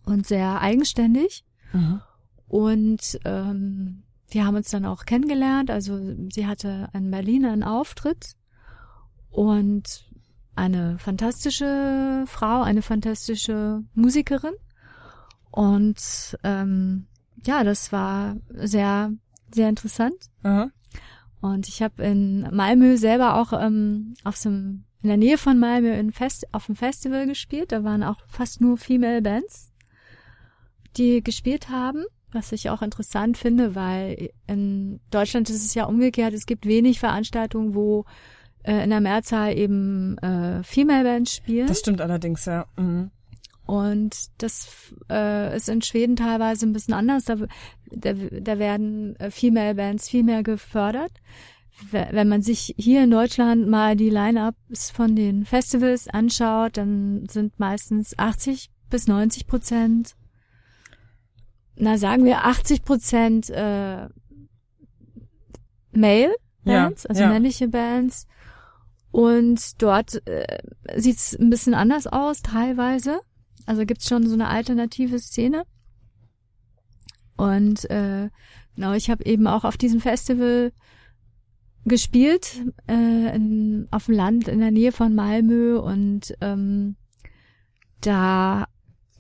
und 0.07 0.27
sehr 0.27 0.63
eigenständig. 0.63 1.45
Mhm. 1.75 2.01
Und 2.49 3.19
ähm, 3.27 4.05
wir 4.31 4.47
haben 4.47 4.57
uns 4.57 4.71
dann 4.71 4.87
auch 4.87 5.05
kennengelernt. 5.05 5.71
Also 5.71 6.01
sie 6.33 6.47
hatte 6.47 6.89
in 6.95 7.11
Berlin 7.11 7.45
einen 7.45 7.65
Auftritt 7.65 8.35
und 9.29 10.09
eine 10.57 10.99
fantastische 10.99 12.25
Frau, 12.27 12.63
eine 12.63 12.83
fantastische 12.83 13.83
Musikerin. 13.95 14.55
Und 15.51 16.37
ähm, 16.43 17.07
ja, 17.45 17.65
das 17.65 17.93
war 17.93 18.37
sehr, 18.51 19.13
sehr 19.53 19.69
interessant. 19.69 20.17
Aha. 20.43 20.71
Und 21.41 21.69
ich 21.69 21.83
habe 21.83 22.03
in 22.03 22.49
Malmö 22.53 22.97
selber 22.97 23.37
auch 23.37 23.53
ähm, 23.53 24.15
auf 24.25 24.37
so 24.37 24.49
einem, 24.49 24.85
in 25.03 25.09
der 25.09 25.19
Nähe 25.19 25.37
von 25.37 25.59
Malmö 25.59 25.93
in 25.93 26.11
Fest, 26.11 26.47
auf 26.53 26.67
dem 26.67 26.75
Festival 26.75 27.27
gespielt. 27.27 27.71
Da 27.71 27.85
waren 27.85 28.03
auch 28.03 28.17
fast 28.27 28.61
nur 28.61 28.79
Female 28.79 29.21
Bands, 29.21 29.71
die 30.97 31.23
gespielt 31.23 31.69
haben, 31.69 32.05
was 32.33 32.53
ich 32.53 32.71
auch 32.71 32.81
interessant 32.81 33.37
finde, 33.37 33.75
weil 33.75 34.31
in 34.47 35.01
Deutschland 35.11 35.51
ist 35.51 35.65
es 35.65 35.75
ja 35.75 35.85
umgekehrt. 35.85 36.33
Es 36.33 36.47
gibt 36.47 36.67
wenig 36.67 36.99
Veranstaltungen, 36.99 37.75
wo 37.75 38.07
äh, 38.65 38.83
in 38.85 38.91
der 38.91 39.01
Mehrzahl 39.01 39.57
eben 39.57 40.19
äh, 40.19 40.63
Female 40.63 41.05
Bands 41.05 41.37
spielen. 41.37 41.67
Das 41.67 41.79
stimmt 41.79 42.01
allerdings, 42.01 42.45
ja. 42.45 42.67
Mhm. 42.77 43.11
Und 43.67 44.27
das 44.39 44.69
äh, 45.11 45.57
ist 45.57 45.69
in 45.69 45.81
Schweden 45.81 46.17
teilweise 46.17 46.67
ein 46.67 46.73
bisschen 46.73 46.95
anders. 46.95 47.25
Da, 47.25 47.37
da, 47.91 48.13
da 48.13 48.59
werden 48.59 49.17
äh, 49.17 49.31
Female 49.31 49.75
Bands 49.75 50.09
viel 50.09 50.23
mehr 50.23 50.43
gefördert. 50.43 51.13
Wenn 51.91 52.29
man 52.29 52.41
sich 52.41 52.75
hier 52.79 53.03
in 53.03 53.11
Deutschland 53.11 53.69
mal 53.69 53.97
die 53.97 54.11
Line-Ups 54.11 54.91
von 54.91 55.17
den 55.17 55.45
Festivals 55.45 56.07
anschaut, 56.07 56.77
dann 56.77 57.27
sind 57.29 57.59
meistens 57.59 58.17
80 58.17 58.71
bis 58.91 59.09
90 59.09 59.49
Prozent, 59.49 60.15
na 61.75 61.99
sagen 61.99 62.25
wir 62.25 62.45
80 62.45 62.85
Prozent 62.85 63.51
äh, 63.51 64.07
Male 65.91 66.35
Bands, 66.63 67.03
Ja, 67.03 67.09
also 67.09 67.23
ja. 67.23 67.29
männliche 67.29 67.67
Bands. 67.67 68.29
Und 69.15 69.81
dort 69.81 70.27
äh, 70.27 70.59
sieht's 70.97 71.39
ein 71.39 71.49
bisschen 71.49 71.73
anders 71.73 72.09
aus, 72.09 72.43
teilweise. 72.43 73.21
Also 73.65 73.87
gibt's 73.87 74.09
schon 74.09 74.27
so 74.27 74.35
eine 74.35 74.49
alternative 74.49 75.21
Szene. 75.21 75.63
Und 77.37 77.89
äh, 77.91 78.29
genau, 78.75 78.93
ich 78.95 79.11
habe 79.11 79.25
eben 79.25 79.47
auch 79.47 79.63
auf 79.63 79.77
diesem 79.77 80.01
Festival 80.01 80.73
gespielt, 81.85 82.61
äh, 82.89 83.37
in, 83.37 83.87
auf 83.93 84.07
dem 84.07 84.17
Land 84.17 84.49
in 84.49 84.59
der 84.59 84.73
Nähe 84.73 84.91
von 84.91 85.15
Malmö 85.15 85.79
und 85.79 86.35
ähm, 86.41 86.97
da 88.01 88.67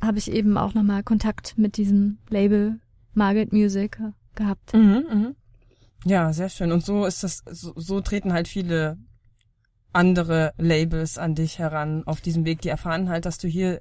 habe 0.00 0.18
ich 0.18 0.32
eben 0.32 0.58
auch 0.58 0.74
nochmal 0.74 1.04
Kontakt 1.04 1.56
mit 1.56 1.76
diesem 1.76 2.18
Label 2.30 2.80
Margaret 3.12 3.52
Music 3.52 4.00
gehabt. 4.34 4.74
Mhm, 4.74 5.04
mhm. 5.08 5.36
Ja, 6.04 6.32
sehr 6.32 6.48
schön. 6.48 6.72
Und 6.72 6.84
so 6.84 7.06
ist 7.06 7.22
das, 7.22 7.44
so, 7.48 7.74
so 7.76 8.00
treten 8.00 8.32
halt 8.32 8.48
viele 8.48 8.98
andere 9.94 10.52
Labels 10.58 11.18
an 11.18 11.34
dich 11.34 11.58
heran 11.58 12.02
auf 12.06 12.20
diesem 12.20 12.44
Weg. 12.44 12.60
Die 12.62 12.68
erfahren 12.68 13.08
halt, 13.08 13.26
dass 13.26 13.38
du 13.38 13.48
hier 13.48 13.80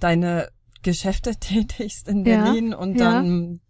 deine 0.00 0.48
Geschäfte 0.82 1.36
tätigst 1.40 2.08
in 2.08 2.24
Ja, 2.24 2.44
Berlin 2.44 2.74
und 2.74 2.98
ja. 2.98 3.12
dann 3.12 3.60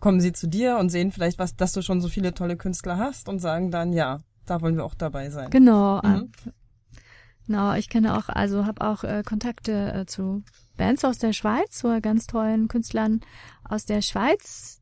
kommen 0.00 0.20
sie 0.20 0.32
zu 0.32 0.48
dir 0.48 0.76
und 0.76 0.90
sehen 0.90 1.12
vielleicht 1.12 1.38
was, 1.38 1.56
dass 1.56 1.72
du 1.72 1.82
schon 1.82 2.00
so 2.00 2.08
viele 2.08 2.34
tolle 2.34 2.56
Künstler 2.56 2.98
hast 2.98 3.28
und 3.28 3.38
sagen 3.38 3.70
dann, 3.70 3.92
ja, 3.92 4.20
da 4.44 4.60
wollen 4.60 4.76
wir 4.76 4.84
auch 4.84 4.94
dabei 4.94 5.30
sein. 5.30 5.50
Genau. 5.50 6.00
Mhm. 6.02 6.30
Genau, 7.46 7.74
ich 7.74 7.88
kenne 7.88 8.16
auch, 8.16 8.28
also 8.28 8.64
habe 8.64 8.86
auch 8.86 9.04
äh, 9.04 9.22
Kontakte 9.24 9.92
äh, 9.92 10.06
zu 10.06 10.42
Bands 10.76 11.04
aus 11.04 11.18
der 11.18 11.32
Schweiz, 11.32 11.78
so 11.78 11.98
ganz 12.00 12.26
tollen 12.26 12.68
Künstlern 12.68 13.20
aus 13.64 13.84
der 13.84 14.02
Schweiz. 14.02 14.80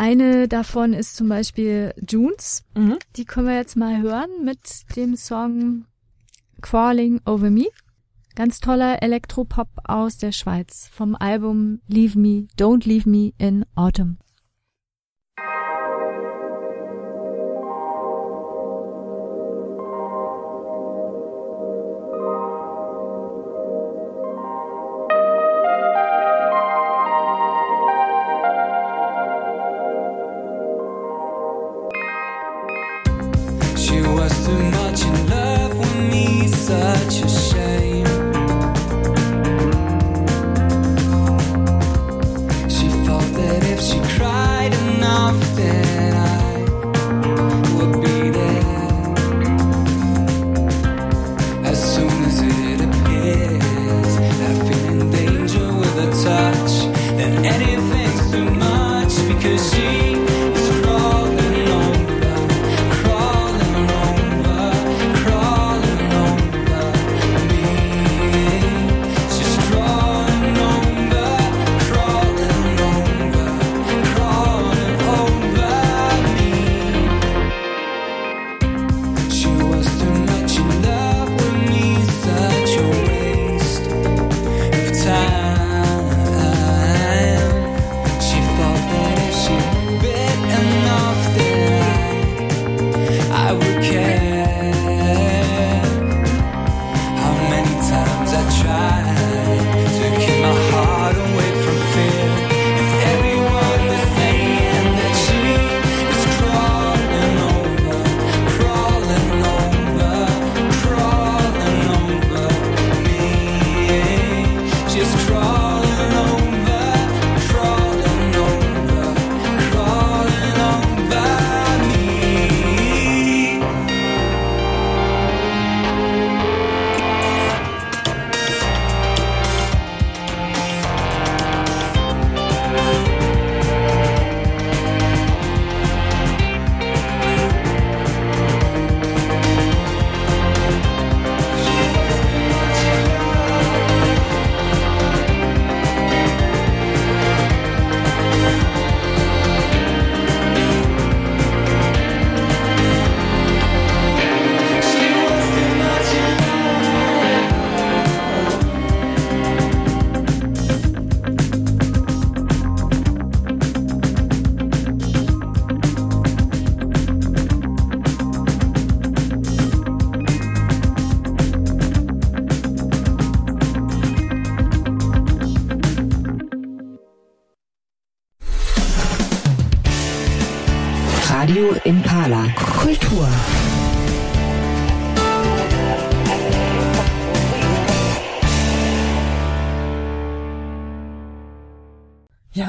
Eine 0.00 0.48
davon 0.48 0.94
ist 0.94 1.14
zum 1.14 1.28
Beispiel 1.28 1.92
Junes. 2.08 2.64
Mhm. 2.74 2.96
Die 3.16 3.26
können 3.26 3.48
wir 3.48 3.56
jetzt 3.56 3.76
mal 3.76 4.00
hören 4.00 4.30
mit 4.42 4.60
dem 4.96 5.14
Song 5.14 5.84
Crawling 6.62 7.20
Over 7.26 7.50
Me. 7.50 7.66
Ganz 8.34 8.60
toller 8.60 9.02
Elektropop 9.02 9.68
aus 9.84 10.16
der 10.16 10.32
Schweiz 10.32 10.88
vom 10.90 11.14
Album 11.14 11.82
Leave 11.86 12.18
Me, 12.18 12.46
Don't 12.58 12.88
Leave 12.88 13.06
Me 13.06 13.34
in 13.36 13.66
Autumn. 13.74 14.16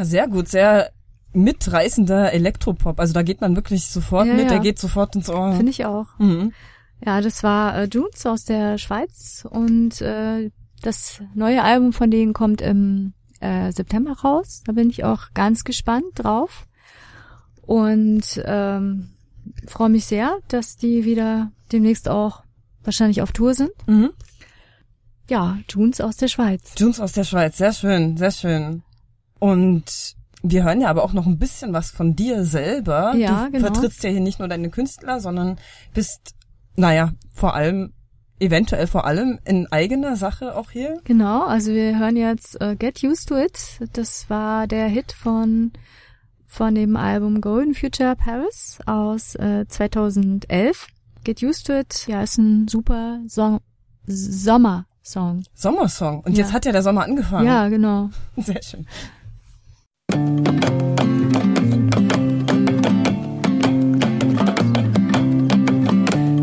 Ja, 0.02 0.06
sehr 0.06 0.28
gut, 0.28 0.48
sehr 0.48 0.92
mitreißender 1.32 2.34
Elektropop. 2.34 3.00
Also 3.00 3.14
da 3.14 3.22
geht 3.22 3.40
man 3.40 3.56
wirklich 3.56 3.86
sofort 3.86 4.26
ja, 4.26 4.34
mit, 4.34 4.46
ja. 4.46 4.50
der 4.50 4.60
geht 4.60 4.80
sofort 4.80 5.16
ins 5.16 5.30
Ohr. 5.30 5.54
Finde 5.54 5.70
ich 5.70 5.86
auch. 5.86 6.08
Mhm. 6.18 6.54
Ja, 7.06 7.22
das 7.22 7.44
war 7.44 7.78
äh, 7.78 7.84
Junes 7.92 8.26
aus 8.26 8.44
der 8.44 8.80
Schweiz 8.80 9.46
und 9.48 10.02
äh, 10.02 10.50
das 10.82 11.22
neue 11.36 11.62
Album 11.62 11.94
von 11.94 12.10
denen 12.10 12.34
kommt 12.34 12.62
im 12.62 13.14
äh, 13.42 13.72
September 13.72 14.14
raus. 14.14 14.64
Da 14.66 14.72
bin 14.72 14.90
ich 14.90 15.04
auch 15.04 15.36
ganz 15.36 15.64
gespannt 15.64 16.06
drauf. 16.16 16.66
Und 17.62 18.42
ähm, 18.44 19.12
freue 19.68 19.90
mich 19.90 20.08
sehr, 20.08 20.40
dass 20.48 20.78
die 20.78 21.06
wieder 21.06 21.52
demnächst 21.72 22.10
auch 22.10 22.42
wahrscheinlich 22.84 23.22
auf 23.22 23.34
Tour 23.34 23.54
sind. 23.54 23.72
Mhm. 23.86 24.10
Ja, 25.30 25.60
Junes 25.70 26.02
aus 26.02 26.18
der 26.18 26.28
Schweiz. 26.28 26.74
Junes 26.76 27.00
aus 27.00 27.12
der 27.12 27.24
Schweiz, 27.24 27.58
sehr 27.58 27.72
schön, 27.72 28.18
sehr 28.18 28.32
schön. 28.32 28.82
Und 29.41 30.15
wir 30.43 30.63
hören 30.63 30.82
ja 30.82 30.89
aber 30.89 31.04
auch 31.04 31.13
noch 31.13 31.25
ein 31.25 31.39
bisschen 31.39 31.73
was 31.73 31.89
von 31.89 32.15
dir 32.15 32.45
selber. 32.45 33.15
Ja, 33.15 33.45
du 33.45 33.54
genau. 33.54 33.65
vertrittst 33.65 34.04
ja 34.04 34.12
hier 34.12 34.19
nicht 34.19 34.38
nur 34.38 34.47
deine 34.47 34.69
Künstler, 34.69 35.19
sondern 35.19 35.58
bist, 35.95 36.36
naja, 36.75 37.13
vor 37.34 37.56
allem, 37.56 37.91
eventuell 38.39 38.86
vor 38.86 39.06
allem 39.06 39.39
in 39.43 39.65
eigener 39.71 40.15
Sache 40.15 40.56
auch 40.56 40.69
hier. 40.69 40.99
Genau, 41.06 41.43
also 41.43 41.71
wir 41.71 41.97
hören 41.97 42.17
jetzt 42.17 42.63
uh, 42.63 42.75
Get 42.77 43.04
Used 43.04 43.30
to 43.30 43.38
It. 43.38 43.80
Das 43.93 44.30
war 44.30 44.67
der 44.67 44.88
Hit 44.88 45.12
von 45.12 45.71
von 46.45 46.75
dem 46.75 46.97
Album 46.97 47.41
Golden 47.41 47.73
Future 47.73 48.15
Paris 48.15 48.77
aus 48.86 49.34
äh, 49.36 49.65
2011. 49.67 50.86
Get 51.23 51.41
Used 51.41 51.65
to 51.65 51.73
It, 51.73 52.06
ja, 52.08 52.21
ist 52.21 52.38
ein 52.38 52.67
super 52.67 53.21
Song, 53.27 53.60
Sommersong. 54.06 55.45
Sommersong. 55.56 56.19
Und 56.19 56.38
ja. 56.38 56.43
jetzt 56.43 56.54
hat 56.54 56.65
ja 56.65 56.71
der 56.71 56.84
Sommer 56.84 57.06
angefangen. 57.06 57.47
Ja, 57.47 57.69
genau. 57.69 58.12
Sehr 58.38 58.62
schön. 58.62 58.86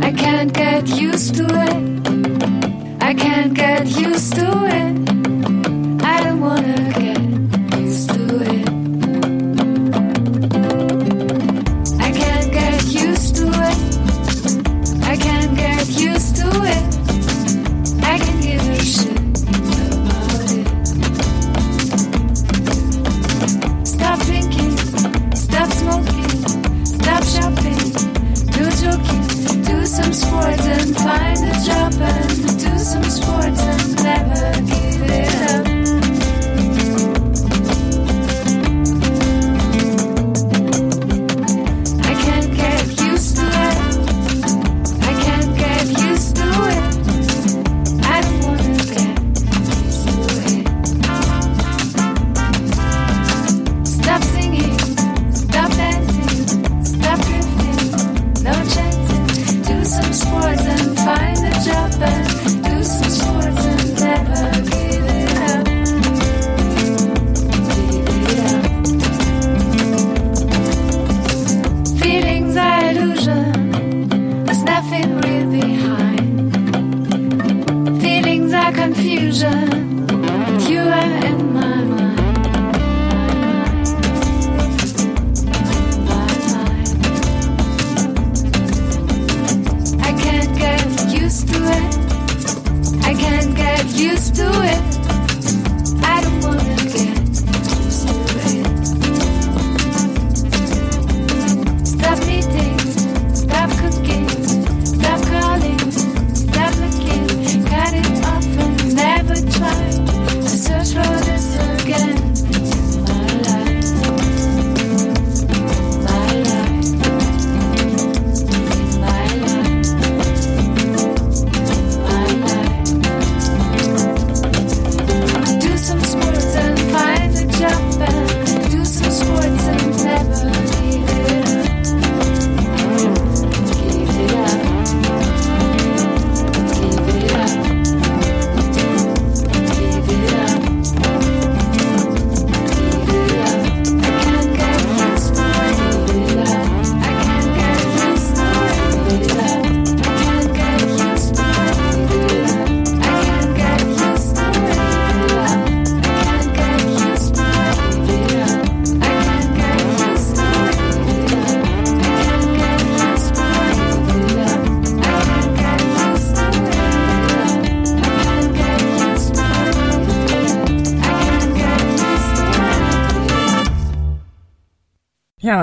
I 0.00 0.12
can't 0.12 0.52
get 0.52 0.88
used 0.88 1.34
to 1.36 1.44
it. 1.44 3.02
I 3.02 3.14
can't 3.14 3.54
get 3.54 3.86
used 3.86 4.34
to 4.36 4.46
it. 4.66 5.17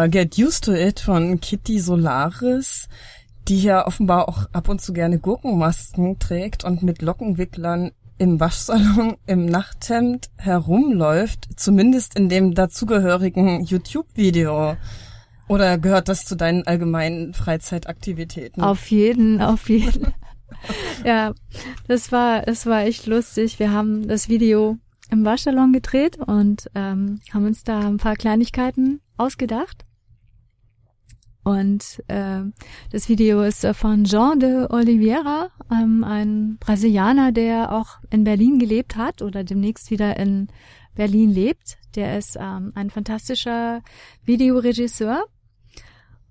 Get 0.08 0.38
Used 0.38 0.65
to 0.65 0.74
It 0.74 1.00
von 1.00 1.39
Kitty 1.39 1.80
Solaris, 1.80 2.88
die 3.48 3.62
ja 3.62 3.86
offenbar 3.86 4.28
auch 4.30 4.48
ab 4.52 4.70
und 4.70 4.82
zu 4.82 4.94
gerne 4.94 5.20
Gurkenmasken 5.20 6.20
trägt 6.20 6.63
und 6.63 6.84
mit 6.84 7.02
Lockenwicklern 7.02 7.91
im 8.18 8.39
Waschsalon 8.39 9.18
im 9.28 9.46
Nachthemd 9.46 10.30
herumläuft, 10.38 11.48
zumindest 11.56 12.18
in 12.18 12.30
dem 12.30 12.54
dazugehörigen 12.54 13.63
YouTube-Video. 13.63 14.78
Oder 15.48 15.78
gehört 15.78 16.10
das 16.10 16.26
zu 16.26 16.36
deinen 16.36 16.65
allgemeinen 16.65 17.34
Freizeitaktivitäten? 17.34 18.63
Auf 18.63 18.89
jeden, 18.89 19.41
auf 19.41 19.70
jeden. 19.70 20.13
ja, 21.06 21.34
das 21.88 22.12
war, 22.12 22.41
das 22.41 22.65
war 22.65 22.82
echt 22.82 23.06
lustig. 23.06 23.60
Wir 23.60 23.72
haben 23.72 24.08
das 24.08 24.28
Video 24.28 24.78
im 25.12 25.24
Waschsalon 25.24 25.72
gedreht 25.72 26.18
und 26.18 26.70
ähm, 26.74 27.20
haben 27.32 27.46
uns 27.46 27.63
da 27.63 27.80
ein 27.80 27.98
paar 27.98 28.15
Kleinigkeiten 28.15 29.02
ausgedacht. 29.18 29.85
Und 31.46 32.04
äh, 32.08 32.42
das 32.92 33.08
Video 33.08 33.44
ist 33.44 33.64
äh, 33.64 33.76
von 33.76 34.04
Jean 34.06 34.40
de 34.40 34.66
Oliveira, 34.68 35.52
ähm, 35.72 36.04
ein 36.04 36.58
Brasilianer, 36.60 37.32
der 37.32 37.72
auch 37.72 38.00
in 38.10 38.24
Berlin 38.24 38.58
gelebt 38.58 38.96
hat 38.96 39.22
oder 39.22 39.44
demnächst 39.44 39.92
wieder 39.92 40.18
in 40.18 40.48
Berlin 40.96 41.30
lebt. 41.30 41.78
Der 41.96 42.18
ist 42.18 42.36
ähm, 42.36 42.72
ein 42.74 42.90
fantastischer 42.90 43.84
Videoregisseur 44.26 45.26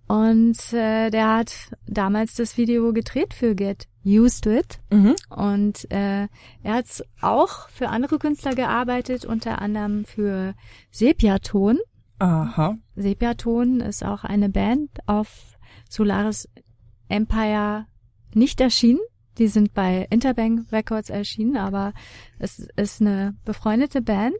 und 0.08 0.72
äh, 0.72 1.10
der 1.10 1.36
hat 1.36 1.52
damals 1.86 2.34
das 2.34 2.58
Video 2.58 2.92
gedreht 2.92 3.34
für 3.34 3.54
Get 3.54 3.86
Used 4.04 4.44
to 4.44 4.50
It. 4.50 4.80
Mhm. 4.90 5.14
Und 5.30 5.90
äh, 5.92 6.26
er 6.62 6.74
hat 6.74 7.04
auch 7.22 7.68
für 7.68 7.88
andere 7.88 8.18
Künstler 8.18 8.54
gearbeitet, 8.54 9.24
unter 9.24 9.62
anderem 9.62 10.04
für 10.04 10.54
Sepiaton. 10.90 11.78
Aha. 12.18 12.78
Sepiaton 12.96 13.80
ist 13.80 14.04
auch 14.04 14.24
eine 14.24 14.48
Band 14.48 14.90
auf 15.06 15.56
Solaris 15.88 16.48
Empire 17.08 17.86
nicht 18.34 18.60
erschienen. 18.60 19.00
Die 19.38 19.48
sind 19.48 19.74
bei 19.74 20.06
Interbank 20.10 20.70
Records 20.70 21.10
erschienen, 21.10 21.56
aber 21.56 21.92
es 22.38 22.60
ist 22.76 23.00
eine 23.00 23.36
befreundete 23.44 24.00
Band, 24.00 24.36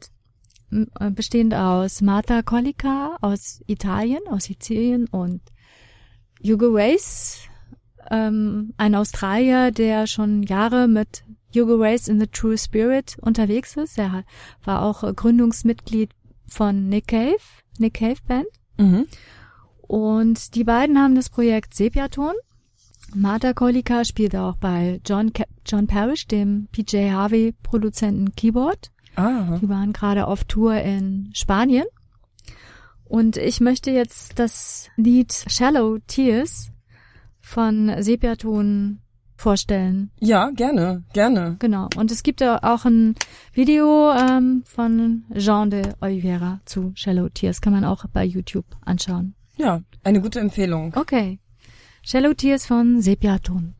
äh, 0.70 1.10
bestehend 1.10 1.54
aus 1.54 2.00
Marta 2.00 2.42
Colica 2.42 3.16
aus 3.20 3.60
Italien, 3.66 4.20
aus 4.28 4.44
Sizilien 4.44 5.08
und 5.08 5.40
Hugo 6.44 6.68
Race, 6.70 7.40
ähm, 8.10 8.72
ein 8.76 8.94
Australier, 8.94 9.72
der 9.72 10.06
schon 10.06 10.42
Jahre 10.44 10.86
mit 10.86 11.24
Hugo 11.54 11.76
Race 11.76 12.06
in 12.08 12.20
the 12.20 12.26
True 12.26 12.58
Spirit 12.58 13.16
unterwegs 13.20 13.76
ist. 13.76 13.98
Er 13.98 14.24
war 14.62 14.82
auch 14.82 15.02
Gründungsmitglied 15.14 16.10
von 16.46 16.88
Nick 16.88 17.08
Cave, 17.08 17.38
Nick 17.78 17.94
Cave 17.94 18.20
Band. 18.26 18.46
Mhm. 18.78 19.06
Und 19.82 20.54
die 20.54 20.64
beiden 20.64 20.98
haben 20.98 21.14
das 21.14 21.28
Projekt 21.28 21.74
Sepiaton. 21.74 22.34
Marta 23.14 23.52
Kolika 23.52 24.04
spielt 24.04 24.34
auch 24.34 24.56
bei 24.56 25.00
John, 25.06 25.32
John 25.66 25.86
Parrish, 25.86 26.26
dem 26.26 26.68
PJ 26.72 27.10
Harvey 27.10 27.54
Produzenten 27.62 28.34
Keyboard. 28.34 28.90
Ah. 29.16 29.58
Die 29.60 29.68
waren 29.68 29.92
gerade 29.92 30.26
auf 30.26 30.44
Tour 30.44 30.74
in 30.74 31.30
Spanien. 31.32 31.84
Und 33.04 33.36
ich 33.36 33.60
möchte 33.60 33.90
jetzt 33.90 34.38
das 34.38 34.88
Lied 34.96 35.32
Shallow 35.32 35.98
Tears 36.06 36.72
von 37.40 37.94
Sepiaton 38.02 39.00
vorstellen. 39.36 40.10
Ja, 40.20 40.50
gerne, 40.50 41.04
gerne. 41.12 41.56
Genau. 41.58 41.88
Und 41.96 42.10
es 42.10 42.22
gibt 42.22 42.42
auch 42.42 42.84
ein 42.84 43.14
Video 43.52 44.12
ähm, 44.12 44.62
von 44.66 45.24
Jean 45.36 45.70
de 45.70 45.82
Oliveira 46.00 46.60
zu 46.64 46.92
Shallow 46.94 47.28
Tears. 47.28 47.60
Kann 47.60 47.72
man 47.72 47.84
auch 47.84 48.04
bei 48.12 48.24
YouTube 48.24 48.66
anschauen. 48.84 49.34
Ja, 49.56 49.82
eine 50.02 50.20
gute 50.20 50.40
Empfehlung. 50.40 50.92
Okay. 50.96 51.38
Shallow 52.02 52.34
Tears 52.34 52.66
von 52.66 53.00
Sepiaton. 53.00 53.74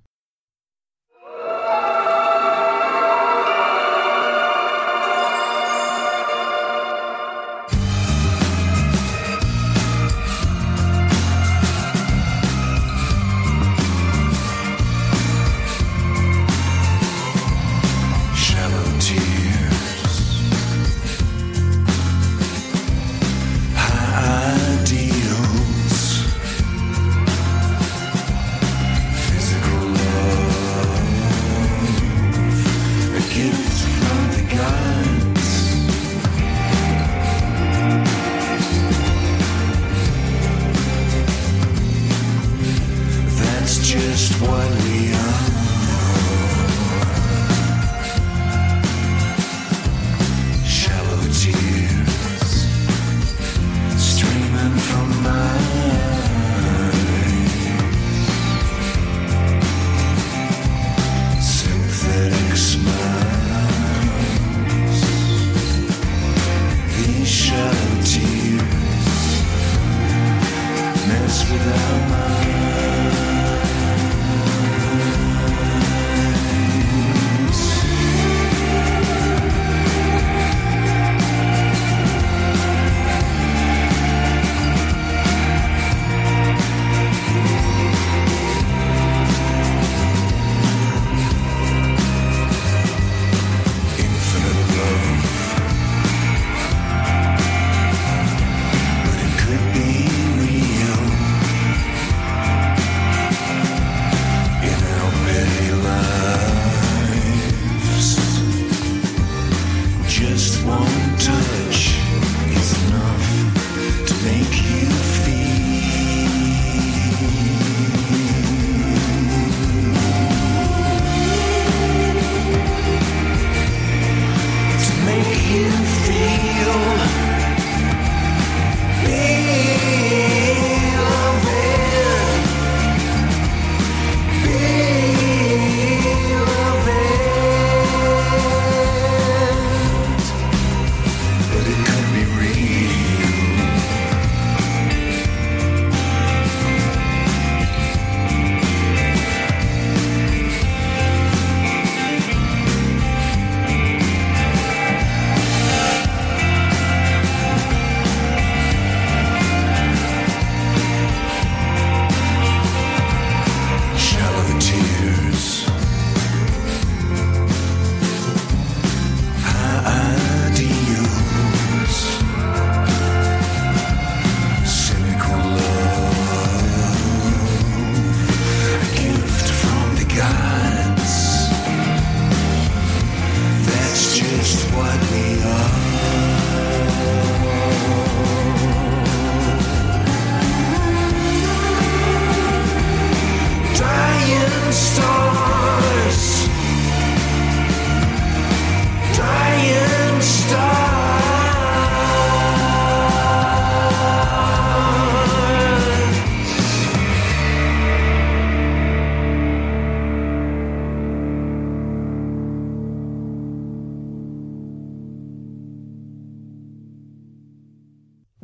one. 44.47 44.74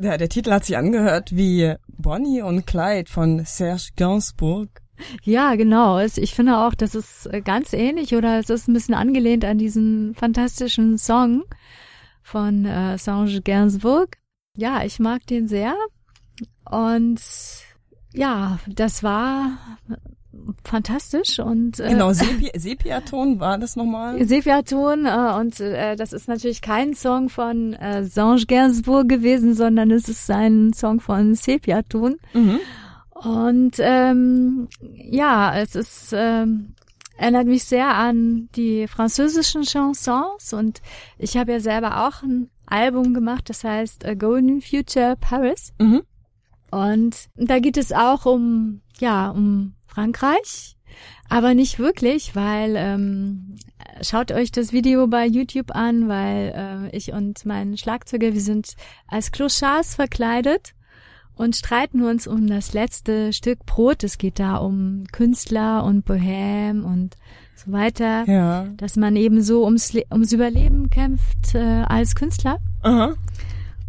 Ja, 0.01 0.17
der 0.17 0.29
Titel 0.29 0.51
hat 0.51 0.65
sich 0.65 0.77
angehört 0.77 1.35
wie 1.35 1.75
Bonnie 1.87 2.41
und 2.41 2.65
Clyde 2.65 3.07
von 3.09 3.45
Serge 3.45 3.89
Gainsbourg. 3.95 4.69
Ja, 5.23 5.53
genau. 5.53 5.99
Ich 5.99 6.33
finde 6.33 6.57
auch, 6.57 6.73
das 6.73 6.95
ist 6.95 7.29
ganz 7.43 7.71
ähnlich 7.73 8.15
oder 8.15 8.39
es 8.39 8.49
ist 8.49 8.67
ein 8.67 8.73
bisschen 8.73 8.95
angelehnt 8.95 9.45
an 9.45 9.59
diesen 9.59 10.15
fantastischen 10.15 10.97
Song 10.97 11.43
von 12.23 12.65
äh, 12.65 12.97
Serge 12.97 13.41
Gainsbourg. 13.43 14.17
Ja, 14.57 14.83
ich 14.83 14.99
mag 14.99 15.27
den 15.27 15.47
sehr. 15.47 15.75
Und 16.67 17.21
ja, 18.11 18.59
das 18.67 19.03
war 19.03 19.57
fantastisch 20.63 21.39
und 21.39 21.79
äh, 21.79 21.89
genau 21.89 22.13
Sepi 22.13 22.51
Sepiaton 22.57 23.39
war 23.39 23.57
das 23.57 23.75
nochmal 23.75 24.23
Sepiaton 24.25 25.05
äh, 25.05 25.33
und 25.39 25.59
äh, 25.59 25.95
das 25.95 26.13
ist 26.13 26.27
natürlich 26.27 26.61
kein 26.61 26.93
Song 26.93 27.29
von 27.29 27.73
äh, 27.73 28.03
Sange 28.03 28.45
Gainsbourg 28.45 29.07
gewesen, 29.07 29.53
sondern 29.53 29.91
es 29.91 30.09
ist 30.09 30.29
ein 30.29 30.73
Song 30.73 30.99
von 30.99 31.35
Sepiaton 31.35 32.17
mhm. 32.33 32.59
und 33.13 33.75
ähm, 33.79 34.67
ja 34.95 35.57
es 35.57 35.75
ist 35.75 36.13
ähm, 36.13 36.75
erinnert 37.17 37.47
mich 37.47 37.65
sehr 37.65 37.93
an 37.93 38.49
die 38.55 38.87
französischen 38.87 39.63
Chansons 39.63 40.53
und 40.53 40.81
ich 41.17 41.37
habe 41.37 41.51
ja 41.51 41.59
selber 41.59 42.07
auch 42.07 42.23
ein 42.23 42.49
Album 42.71 43.13
gemacht, 43.13 43.49
das 43.49 43.63
heißt 43.63 44.05
A 44.05 44.13
Golden 44.15 44.61
Future 44.61 45.15
Paris. 45.19 45.73
Mhm. 45.77 46.03
Und 46.71 47.29
da 47.35 47.59
geht 47.59 47.77
es 47.77 47.91
auch 47.91 48.25
um, 48.25 48.81
ja, 48.97 49.29
um 49.29 49.73
Frankreich, 49.93 50.77
aber 51.29 51.53
nicht 51.53 51.79
wirklich, 51.79 52.35
weil 52.35 52.75
ähm, 52.77 53.55
schaut 54.01 54.31
euch 54.31 54.51
das 54.51 54.71
Video 54.71 55.07
bei 55.07 55.25
YouTube 55.25 55.75
an, 55.75 56.07
weil 56.07 56.89
äh, 56.91 56.95
ich 56.95 57.11
und 57.11 57.45
mein 57.45 57.77
Schlagzeuger, 57.77 58.33
wir 58.33 58.41
sind 58.41 58.75
als 59.07 59.31
Clochards 59.31 59.95
verkleidet 59.95 60.73
und 61.35 61.55
streiten 61.55 62.03
uns 62.03 62.27
um 62.27 62.47
das 62.47 62.73
letzte 62.73 63.33
Stück 63.33 63.65
Brot. 63.65 64.03
Es 64.03 64.17
geht 64.17 64.39
da 64.39 64.57
um 64.57 65.05
Künstler 65.11 65.83
und 65.83 66.05
Bohème 66.05 66.83
und 66.83 67.17
so 67.55 67.71
weiter, 67.71 68.25
ja. 68.27 68.67
dass 68.77 68.95
man 68.95 69.15
eben 69.15 69.41
so 69.41 69.63
ums, 69.65 69.93
ums 70.11 70.31
Überleben 70.31 70.89
kämpft 70.89 71.53
äh, 71.53 71.83
als 71.87 72.15
Künstler. 72.15 72.59
Aha. 72.81 73.15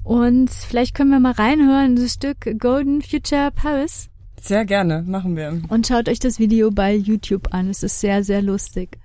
Und 0.05 0.51
vielleicht 0.51 0.95
können 0.95 1.11
wir 1.11 1.21
mal 1.21 1.33
reinhören, 1.33 1.97
das 1.97 2.15
Stück 2.15 2.59
Golden 2.59 3.03
Future 3.03 3.51
Paris. 3.55 4.09
Sehr 4.45 4.65
gerne, 4.65 5.05
machen 5.07 5.37
wir. 5.37 5.61
Und 5.69 5.87
schaut 5.87 6.09
euch 6.09 6.19
das 6.19 6.41
Video 6.41 6.73
bei 6.73 6.97
YouTube 6.97 7.55
an. 7.55 7.71
Es 7.71 7.85
ist 7.85 8.01
sehr, 8.01 8.25
sehr 8.25 8.43
lustig. 8.43 8.99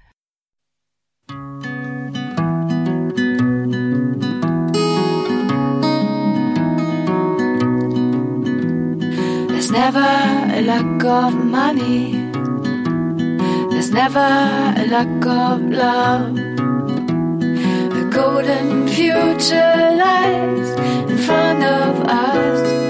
There's 9.48 9.70
never 9.70 10.00
a 10.00 10.62
lack 10.62 11.04
of 11.06 11.36
money. 11.36 12.14
There's 13.70 13.92
never 13.92 14.18
a 14.18 14.86
lack 14.90 15.24
of 15.24 15.62
love. 15.70 16.36
A 17.94 18.10
golden 18.10 18.88
future 18.88 19.96
lies 19.98 20.72
in 21.12 21.18
front 21.20 21.64
of 21.64 22.00
us. 22.08 22.87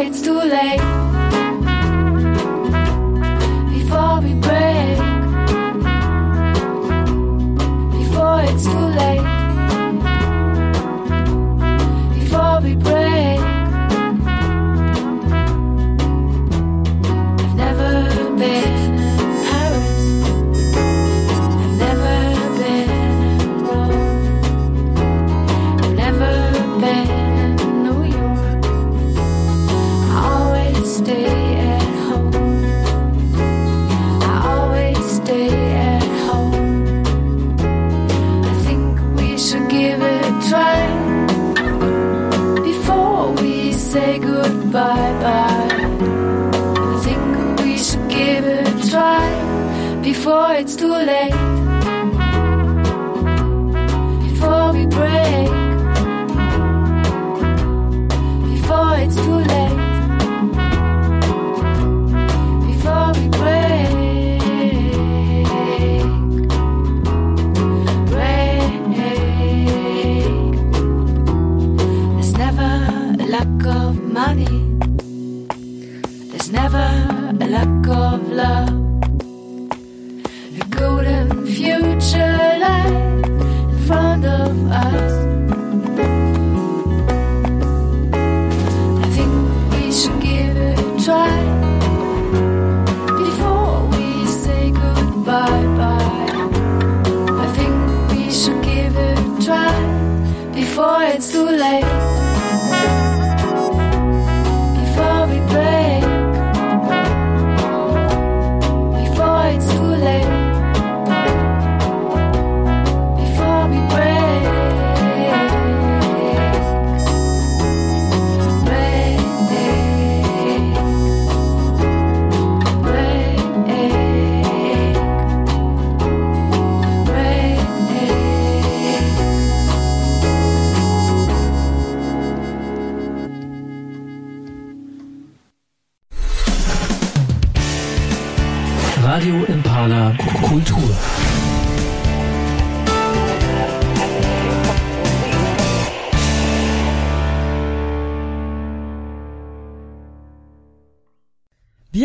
it's 0.00 0.22
too 0.22 0.32
late. 0.32 0.99
bye-bye. 44.80 45.90
I 46.88 47.00
think 47.04 47.60
we 47.60 47.76
should 47.76 48.08
give 48.08 48.44
it 48.46 48.66
a 48.68 48.90
try 48.90 49.28
Before 50.02 50.52
it's 50.54 50.74
too 50.76 50.94
late. 51.10 51.39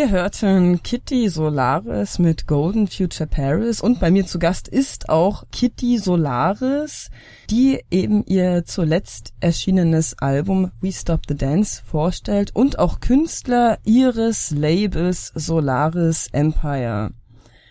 Wir 0.06 0.12
hörten 0.12 0.84
Kitty 0.84 1.30
Solaris 1.30 2.20
mit 2.20 2.46
Golden 2.46 2.86
Future 2.86 3.26
Paris 3.26 3.82
und 3.82 4.00
bei 4.00 4.12
mir 4.12 4.28
zu 4.28 4.38
Gast 4.38 4.68
ist 4.68 5.10
auch 5.10 5.46
Kitty 5.52 5.98
Solaris, 5.98 7.10
die 7.50 7.84
eben 7.90 8.24
ihr 8.28 8.66
zuletzt 8.66 9.34
erschienenes 9.40 10.16
Album 10.20 10.70
We 10.80 10.92
Stop 10.92 11.22
the 11.28 11.34
Dance 11.34 11.82
vorstellt 11.84 12.56
und 12.56 12.78
auch 12.78 13.00
Künstler 13.00 13.80
ihres 13.84 14.52
Labels 14.52 15.32
Solaris 15.34 16.30
Empire. 16.34 17.10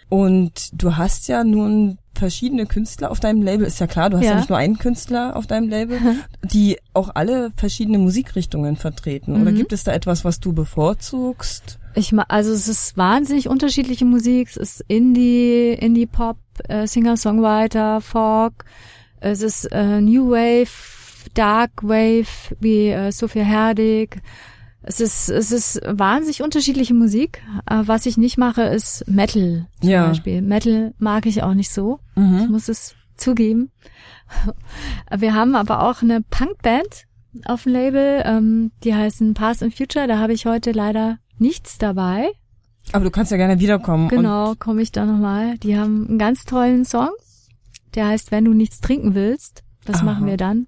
Und 0.08 0.70
du 0.72 0.96
hast 0.96 1.28
ja 1.28 1.44
nun 1.44 1.98
verschiedene 2.16 2.66
Künstler 2.66 3.12
auf 3.12 3.20
deinem 3.20 3.42
Label, 3.42 3.64
ist 3.64 3.78
ja 3.78 3.86
klar, 3.86 4.10
du 4.10 4.16
hast 4.16 4.24
ja, 4.24 4.30
ja 4.30 4.36
nicht 4.38 4.48
nur 4.48 4.58
einen 4.58 4.78
Künstler 4.78 5.36
auf 5.36 5.46
deinem 5.46 5.68
Label, 5.68 6.00
die 6.42 6.78
auch 6.94 7.10
alle 7.14 7.52
verschiedene 7.54 7.98
Musikrichtungen 7.98 8.74
vertreten. 8.74 9.34
Mhm. 9.34 9.42
Oder 9.42 9.52
gibt 9.52 9.72
es 9.72 9.84
da 9.84 9.92
etwas, 9.92 10.24
was 10.24 10.40
du 10.40 10.52
bevorzugst? 10.52 11.78
Ich 11.94 12.12
also 12.28 12.52
es 12.52 12.68
ist 12.68 12.96
wahnsinnig 12.96 13.48
unterschiedliche 13.48 14.04
Musik. 14.04 14.48
Es 14.48 14.56
ist 14.56 14.84
Indie, 14.88 15.72
Indie 15.72 16.06
Pop, 16.06 16.38
äh, 16.68 16.86
Singer 16.86 17.16
Songwriter, 17.16 18.00
Folk. 18.00 18.64
Es 19.20 19.42
ist 19.42 19.66
äh, 19.66 20.00
New 20.00 20.30
Wave, 20.30 20.70
Dark 21.34 21.82
Wave 21.82 22.56
wie 22.60 22.88
äh, 22.88 23.12
Sophia 23.12 23.44
Herdig. 23.44 24.20
Es 24.82 25.00
ist 25.00 25.30
es 25.30 25.50
ist 25.50 25.80
wahnsinnig 25.86 26.42
unterschiedliche 26.42 26.94
Musik. 26.94 27.42
Äh, 27.70 27.82
was 27.86 28.06
ich 28.06 28.16
nicht 28.16 28.38
mache, 28.38 28.62
ist 28.62 29.08
Metal 29.08 29.66
zum 29.80 29.90
ja. 29.90 30.08
Beispiel. 30.08 30.42
Metal 30.42 30.94
mag 30.98 31.26
ich 31.26 31.42
auch 31.42 31.54
nicht 31.54 31.70
so. 31.70 32.00
Mhm. 32.16 32.40
Ich 32.42 32.48
muss 32.48 32.68
es 32.68 32.94
zugeben. 33.16 33.70
Wir 35.16 35.34
haben 35.34 35.54
aber 35.54 35.82
auch 35.82 36.02
eine 36.02 36.22
Punkband 36.22 37.06
auf 37.46 37.64
dem 37.64 37.72
Label, 37.72 38.22
ähm, 38.24 38.72
die 38.82 38.94
heißen 38.94 39.34
Past 39.34 39.62
and 39.62 39.74
Future. 39.74 40.06
Da 40.06 40.18
habe 40.18 40.32
ich 40.32 40.46
heute 40.46 40.72
leider 40.72 41.18
nichts 41.38 41.78
dabei. 41.78 42.30
Aber 42.92 43.04
du 43.04 43.10
kannst 43.10 43.30
ja 43.30 43.36
gerne 43.36 43.60
wiederkommen. 43.60 44.08
Genau, 44.08 44.54
komme 44.58 44.82
ich 44.82 44.92
da 44.92 45.06
nochmal. 45.06 45.56
Die 45.58 45.78
haben 45.78 46.06
einen 46.08 46.18
ganz 46.18 46.44
tollen 46.44 46.84
Song, 46.84 47.10
der 47.94 48.08
heißt, 48.08 48.30
wenn 48.30 48.44
du 48.44 48.52
nichts 48.52 48.80
trinken 48.80 49.14
willst. 49.14 49.62
Was 49.86 49.96
Aha. 49.96 50.04
machen 50.04 50.26
wir 50.26 50.36
dann? 50.36 50.66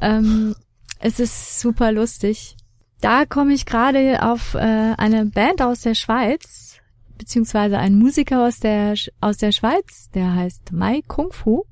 Ähm, 0.00 0.54
es 0.98 1.20
ist 1.20 1.60
super 1.60 1.92
lustig. 1.92 2.56
Da 3.00 3.26
komme 3.26 3.52
ich 3.52 3.66
gerade 3.66 4.22
auf 4.22 4.54
äh, 4.54 4.94
eine 4.96 5.26
Band 5.26 5.60
aus 5.60 5.82
der 5.82 5.94
Schweiz, 5.94 6.78
beziehungsweise 7.18 7.78
einen 7.78 7.98
Musiker 7.98 8.46
aus 8.46 8.60
der 8.60 8.94
aus 9.20 9.36
der 9.36 9.52
Schweiz, 9.52 10.10
der 10.14 10.34
heißt 10.34 10.72
Mai 10.72 11.02
Kung 11.06 11.32
Fu. 11.32 11.64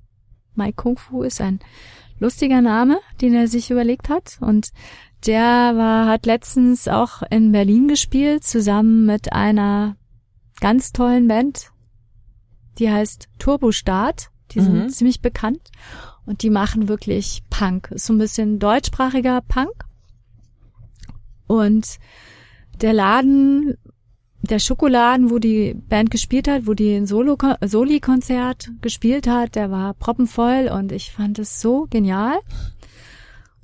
Mai 0.54 0.72
Kung 0.72 0.98
Fu 0.98 1.22
ist 1.22 1.40
ein 1.40 1.60
lustiger 2.18 2.60
Name, 2.60 2.98
den 3.20 3.34
er 3.34 3.48
sich 3.48 3.70
überlegt 3.70 4.08
hat 4.08 4.36
und 4.40 4.72
der 5.26 5.76
war, 5.76 6.06
hat 6.06 6.26
letztens 6.26 6.88
auch 6.88 7.22
in 7.30 7.52
Berlin 7.52 7.88
gespielt, 7.88 8.44
zusammen 8.44 9.06
mit 9.06 9.32
einer 9.32 9.96
ganz 10.60 10.92
tollen 10.92 11.28
Band. 11.28 11.70
Die 12.78 12.90
heißt 12.90 13.28
Turbo 13.38 13.72
Start. 13.72 14.30
Die 14.52 14.60
sind 14.60 14.74
mhm. 14.74 14.88
ziemlich 14.90 15.20
bekannt. 15.20 15.70
Und 16.26 16.42
die 16.42 16.50
machen 16.50 16.88
wirklich 16.88 17.42
Punk. 17.50 17.90
Ist 17.90 18.06
so 18.06 18.12
ein 18.12 18.18
bisschen 18.18 18.58
deutschsprachiger 18.58 19.40
Punk. 19.42 19.84
Und 21.46 21.98
der 22.80 22.92
Laden, 22.92 23.76
der 24.42 24.58
Schokoladen, 24.58 25.30
wo 25.30 25.38
die 25.38 25.74
Band 25.74 26.10
gespielt 26.10 26.48
hat, 26.48 26.66
wo 26.66 26.74
die 26.74 26.94
ein 26.94 27.06
Soli-Konzert 27.06 28.70
gespielt 28.80 29.26
hat, 29.26 29.54
der 29.54 29.70
war 29.70 29.94
proppenvoll 29.94 30.70
und 30.72 30.92
ich 30.92 31.12
fand 31.12 31.38
es 31.38 31.60
so 31.60 31.86
genial. 31.90 32.38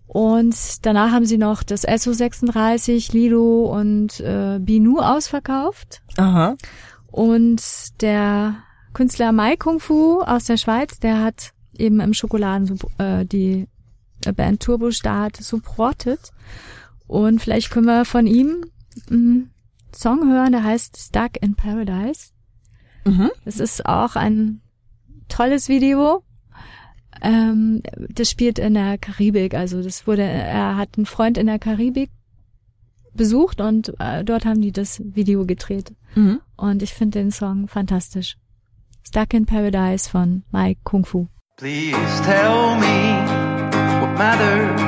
Und 0.09 0.87
danach 0.87 1.13
haben 1.13 1.27
sie 1.27 1.37
noch 1.37 1.63
das 1.63 1.87
SO36, 1.87 3.13
Lido 3.13 3.67
und 3.67 4.21
äh, 4.21 4.59
Binu 4.59 5.01
ausverkauft. 5.01 6.01
Aha. 6.17 6.57
Und 7.09 7.63
der 8.01 8.57
Künstler 8.95 9.33
Mai 9.33 9.57
Kung 9.57 9.81
Fu 9.81 10.23
aus 10.23 10.47
der 10.47 10.57
Schweiz, 10.57 10.99
der 10.99 11.23
hat 11.23 11.53
eben 11.77 12.01
im 12.01 12.15
Schokoladen 12.15 12.79
äh, 12.97 13.27
die 13.27 13.69
Band 14.35 14.63
Turbo 14.63 14.91
Start 14.91 15.37
supportet. 15.37 16.33
Und 17.07 17.41
vielleicht 17.41 17.71
können 17.71 17.87
wir 17.87 18.05
von 18.07 18.27
ihm 18.27 18.65
einen 19.11 19.51
Song 19.95 20.31
hören, 20.31 20.53
der 20.53 20.65
heißt 20.65 20.97
Stuck 20.97 21.41
in 21.41 21.55
Paradise. 21.55 22.31
Mhm. 23.05 23.31
Es 23.45 23.61
ist 23.61 23.87
auch 23.87 24.17
ein 24.17 24.63
tolles 25.29 25.69
Video 25.69 26.23
ähm, 27.23 27.83
das 28.09 28.31
spielt 28.31 28.59
in 28.59 28.75
der 28.75 28.99
Karibik. 28.99 29.55
Also 29.55 29.83
das 29.83 30.07
wurde, 30.07 30.23
er 30.23 30.77
hat 30.77 30.91
einen 30.97 31.07
Freund 31.07 31.39
in 31.39 31.47
der 31.47 31.59
Karibik 31.59 32.11
besucht 33.14 33.61
und 33.61 33.93
äh, 33.99 34.25
dort 34.25 34.45
haben 34.45 34.62
die 34.62 34.73
das 34.73 35.03
Video 35.05 35.45
gedreht. 35.45 35.93
Mhm. 36.14 36.41
Und 36.57 36.83
ich 36.83 36.95
finde 36.95 37.19
den 37.19 37.31
Song 37.31 37.69
fantastisch. 37.69 38.37
Stuck 39.07 39.35
in 39.35 39.47
Paradise 39.47 40.09
von 40.09 40.43
Mike 40.53 40.81
Kung 40.85 41.05
Fu. 41.05 41.29
Please 41.57 42.23
tell 42.25 42.77
me 42.77 43.16
what 44.01 44.16
matters. 44.16 44.81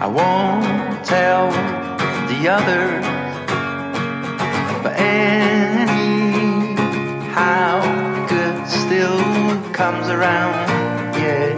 I 0.00 0.06
won't 0.06 1.04
tell 1.04 1.50
the 2.28 2.48
others. 2.48 3.04
But 4.82 4.92
anyhow, 4.98 5.80
good 8.28 8.66
still 8.68 9.33
comes 9.74 10.08
around, 10.08 10.54
yeah. 11.18 11.50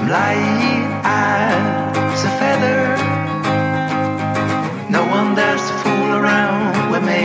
I'm 0.00 0.08
light 0.08 0.90
as 1.04 2.24
a 2.24 2.32
feather. 2.40 2.82
No 4.90 5.02
one 5.06 5.36
dares 5.36 5.62
to 5.68 5.74
fool 5.82 6.10
around 6.20 6.90
with 6.90 7.04
me. 7.04 7.24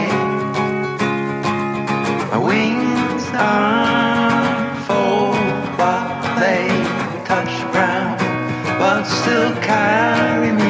My 2.30 2.38
wings 2.38 3.26
unfold 3.34 4.86
while 5.80 6.10
they 6.40 6.68
touch 7.26 7.54
ground, 7.72 8.20
but 8.78 9.04
still 9.06 9.52
carry 9.64 10.52
me 10.52 10.65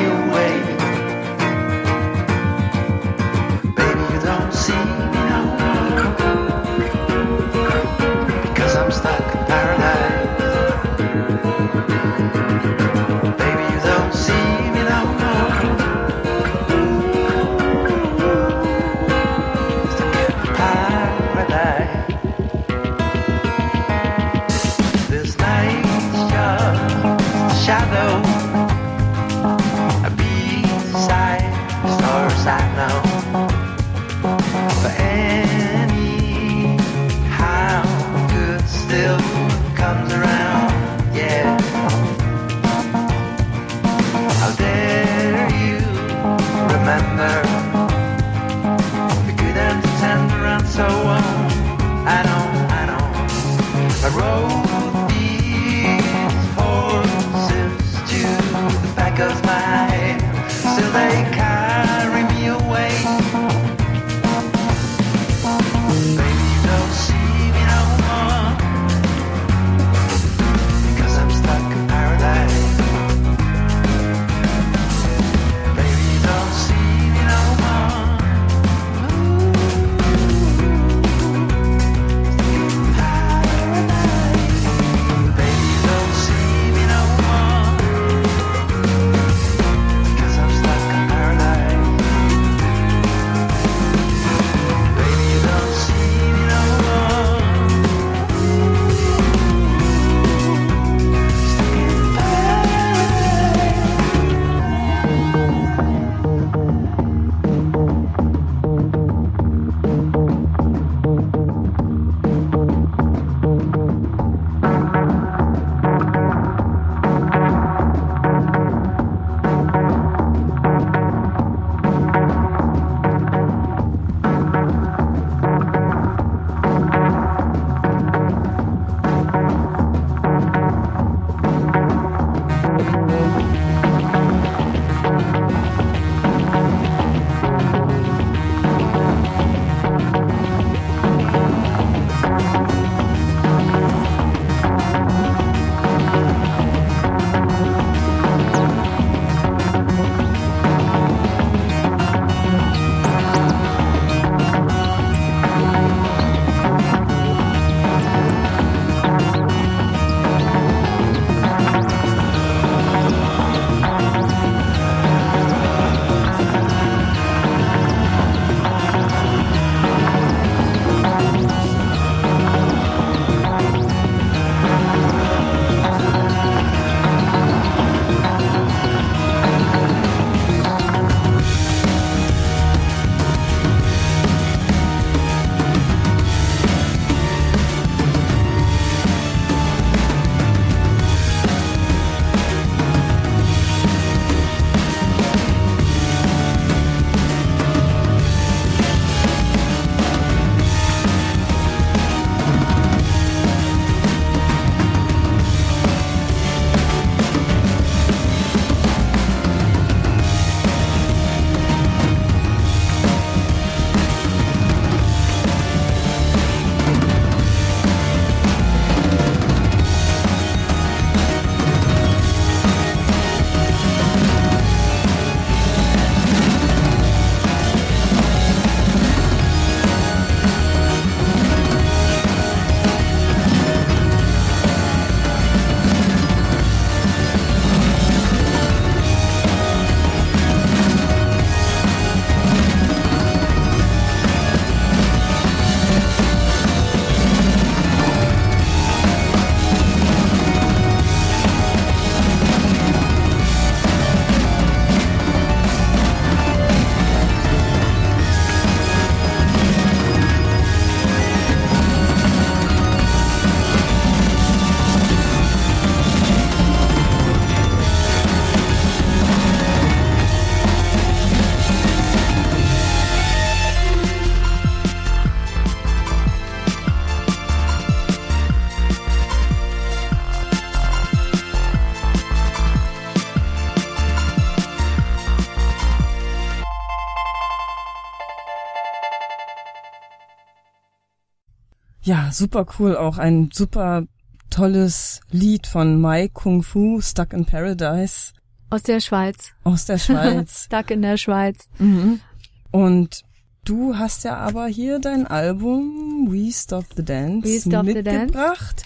Ja, 292.06 292.30
super 292.32 292.68
cool. 292.78 292.96
Auch 292.96 293.18
ein 293.18 293.50
super 293.52 294.04
tolles 294.52 295.22
Lied 295.32 295.66
von 295.66 296.00
Mai 296.00 296.30
Kung 296.32 296.62
Fu, 296.62 297.02
Stuck 297.02 297.34
in 297.34 297.46
Paradise. 297.46 298.32
Aus 298.70 298.84
der 298.84 299.00
Schweiz. 299.00 299.54
Aus 299.64 299.86
der 299.86 299.98
Schweiz. 299.98 300.66
Stuck 300.66 300.92
in 300.92 301.02
der 301.02 301.18
Schweiz. 301.18 301.68
Mhm. 301.80 302.22
Und 302.70 303.24
du 303.64 303.98
hast 303.98 304.24
ja 304.24 304.38
aber 304.38 304.68
hier 304.68 305.00
dein 305.00 305.26
Album 305.26 306.28
We 306.30 306.52
Stop 306.52 306.86
the 306.96 307.04
Dance 307.04 307.48
We 307.48 307.60
Stop 307.60 307.86
the 307.88 307.94
mitgebracht. 307.94 308.84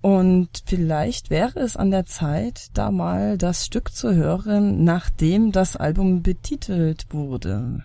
Und 0.00 0.62
vielleicht 0.66 1.30
wäre 1.30 1.60
es 1.60 1.76
an 1.76 1.92
der 1.92 2.06
Zeit, 2.06 2.68
da 2.74 2.90
mal 2.90 3.38
das 3.38 3.64
Stück 3.64 3.92
zu 3.92 4.14
hören, 4.14 4.82
nachdem 4.82 5.52
das 5.52 5.76
Album 5.76 6.22
betitelt 6.22 7.06
wurde. 7.10 7.84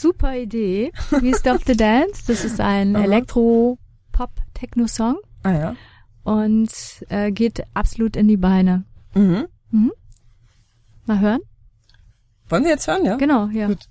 Super 0.00 0.34
Idee. 0.34 0.92
We 1.10 1.34
Stop 1.38 1.60
the 1.66 1.76
Dance. 1.76 2.22
Das 2.26 2.46
ist 2.46 2.58
ein 2.58 2.94
Elektro-Pop-Techno-Song. 2.94 5.18
Ah 5.42 5.52
ja. 5.52 5.76
Und 6.24 6.70
äh, 7.10 7.30
geht 7.30 7.62
absolut 7.74 8.16
in 8.16 8.26
die 8.26 8.38
Beine. 8.38 8.84
Mhm. 9.14 9.46
Mhm. 9.70 9.92
Mal 11.04 11.20
hören? 11.20 11.40
Wollen 12.48 12.64
wir 12.64 12.70
jetzt 12.70 12.86
hören, 12.86 13.04
ja? 13.04 13.16
Genau, 13.16 13.48
ja. 13.48 13.66
Gut. 13.66 13.89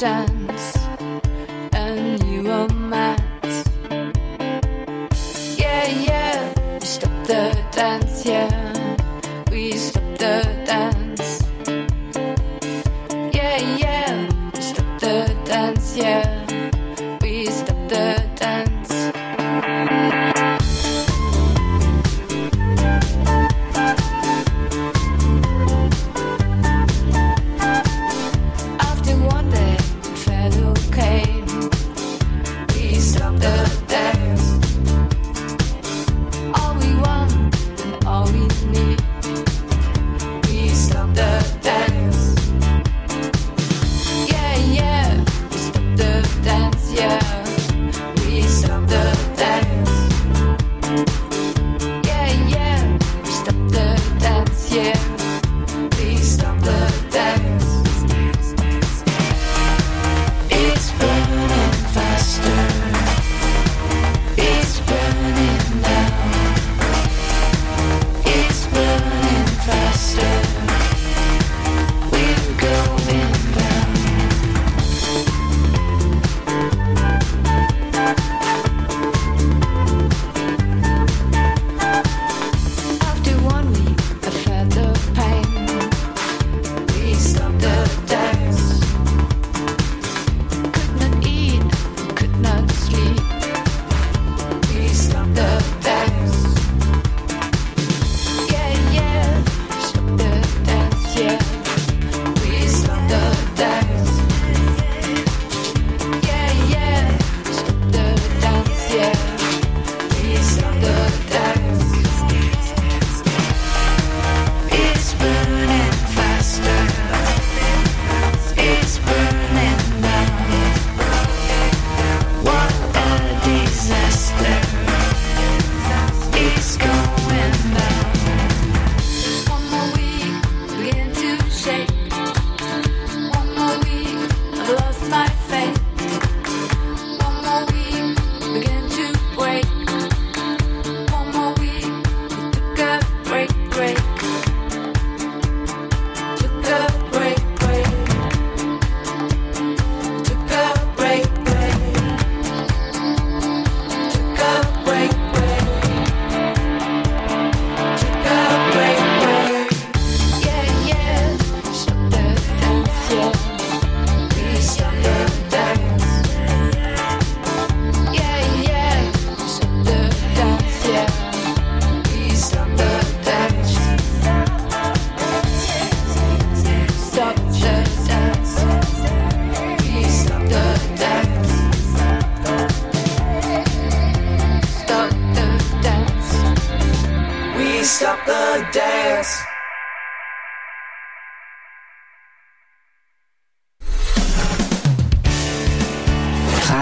Chance. 0.00 0.76
And 1.72 2.22
you 2.24 2.42
were 2.42 2.68
mad. 2.68 3.22
Yeah, 5.56 5.88
yeah. 5.88 6.78
We 6.80 6.86
stopped 6.86 7.26
the 7.26 7.56
dance, 7.72 8.26
yeah. 8.26 8.96
We 9.50 9.72
stopped 9.72 10.18
the 10.18 10.55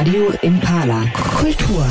Radio 0.05 0.29
Impala. 0.43 1.07
Kultur. 1.15 1.87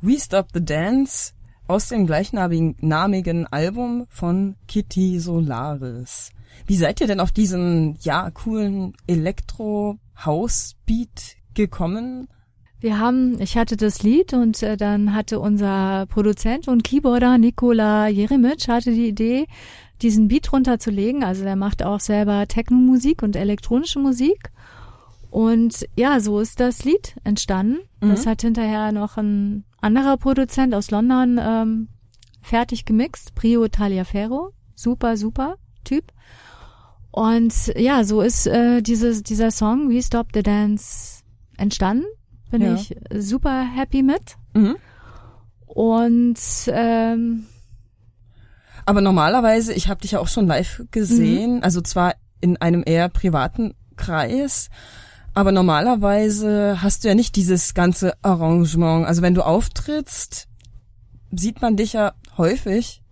We 0.00 0.18
Stop 0.18 0.52
the 0.54 0.64
Dance 0.64 1.34
aus 1.68 1.88
dem 1.88 2.06
gleichnamigen 2.06 3.46
Album 3.50 4.06
von 4.08 4.56
Kitty 4.66 5.20
Solaris. 5.20 6.30
Wie 6.66 6.76
seid 6.76 7.02
ihr 7.02 7.08
denn 7.08 7.20
auf 7.20 7.32
diesen, 7.32 7.98
ja, 8.00 8.30
coolen 8.30 8.94
Elektro-House-Beat 9.06 11.36
gekommen? 11.52 12.28
Wir 12.78 12.98
haben, 12.98 13.40
ich 13.40 13.56
hatte 13.56 13.76
das 13.76 14.02
Lied 14.02 14.34
und 14.34 14.62
äh, 14.62 14.76
dann 14.76 15.14
hatte 15.14 15.40
unser 15.40 16.06
Produzent 16.06 16.68
und 16.68 16.84
Keyboarder 16.84 17.38
Nikola 17.38 18.08
Jeremic 18.08 18.68
hatte 18.68 18.92
die 18.92 19.08
Idee, 19.08 19.46
diesen 20.02 20.28
Beat 20.28 20.52
runterzulegen. 20.52 21.24
Also 21.24 21.44
der 21.44 21.56
macht 21.56 21.82
auch 21.82 22.00
selber 22.00 22.46
Techno-Musik 22.46 23.22
und 23.22 23.34
elektronische 23.34 23.98
Musik. 23.98 24.50
Und 25.30 25.86
ja, 25.96 26.20
so 26.20 26.40
ist 26.40 26.60
das 26.60 26.84
Lied 26.84 27.16
entstanden. 27.24 27.78
Mhm. 28.00 28.10
Das 28.10 28.26
hat 28.26 28.42
hinterher 28.42 28.92
noch 28.92 29.16
ein 29.16 29.64
anderer 29.80 30.16
Produzent 30.16 30.74
aus 30.74 30.90
London 30.90 31.40
ähm, 31.42 31.88
fertig 32.42 32.84
gemixt. 32.84 33.34
Prio 33.34 33.68
Taliaferro. 33.68 34.52
Super, 34.74 35.16
super 35.16 35.56
Typ. 35.84 36.12
Und 37.10 37.72
ja, 37.76 38.04
so 38.04 38.20
ist 38.20 38.46
äh, 38.46 38.82
dieses, 38.82 39.22
dieser 39.22 39.50
Song 39.50 39.88
We 39.88 40.02
Stop 40.02 40.28
the 40.34 40.42
Dance 40.42 41.22
entstanden. 41.56 42.04
Bin 42.50 42.62
Ja. 42.62 42.74
ich 42.74 42.96
super 43.14 43.62
happy 43.74 44.02
mit. 44.02 44.36
Mhm. 44.54 44.76
Und 45.66 46.38
ähm, 46.68 47.46
Aber 48.84 49.00
normalerweise, 49.00 49.72
ich 49.74 49.88
habe 49.88 50.00
dich 50.00 50.12
ja 50.12 50.20
auch 50.20 50.28
schon 50.28 50.46
live 50.46 50.84
gesehen, 50.90 51.62
also 51.62 51.80
zwar 51.80 52.14
in 52.40 52.56
einem 52.58 52.82
eher 52.86 53.08
privaten 53.08 53.74
Kreis, 53.96 54.70
aber 55.34 55.50
normalerweise 55.52 56.80
hast 56.82 57.02
du 57.04 57.08
ja 57.08 57.14
nicht 57.14 57.36
dieses 57.36 57.74
ganze 57.74 58.14
Arrangement. 58.22 59.06
Also 59.06 59.22
wenn 59.22 59.34
du 59.34 59.42
auftrittst, 59.44 60.48
sieht 61.32 61.60
man 61.60 61.76
dich 61.76 61.94
ja 61.94 62.14
häufig 62.38 63.02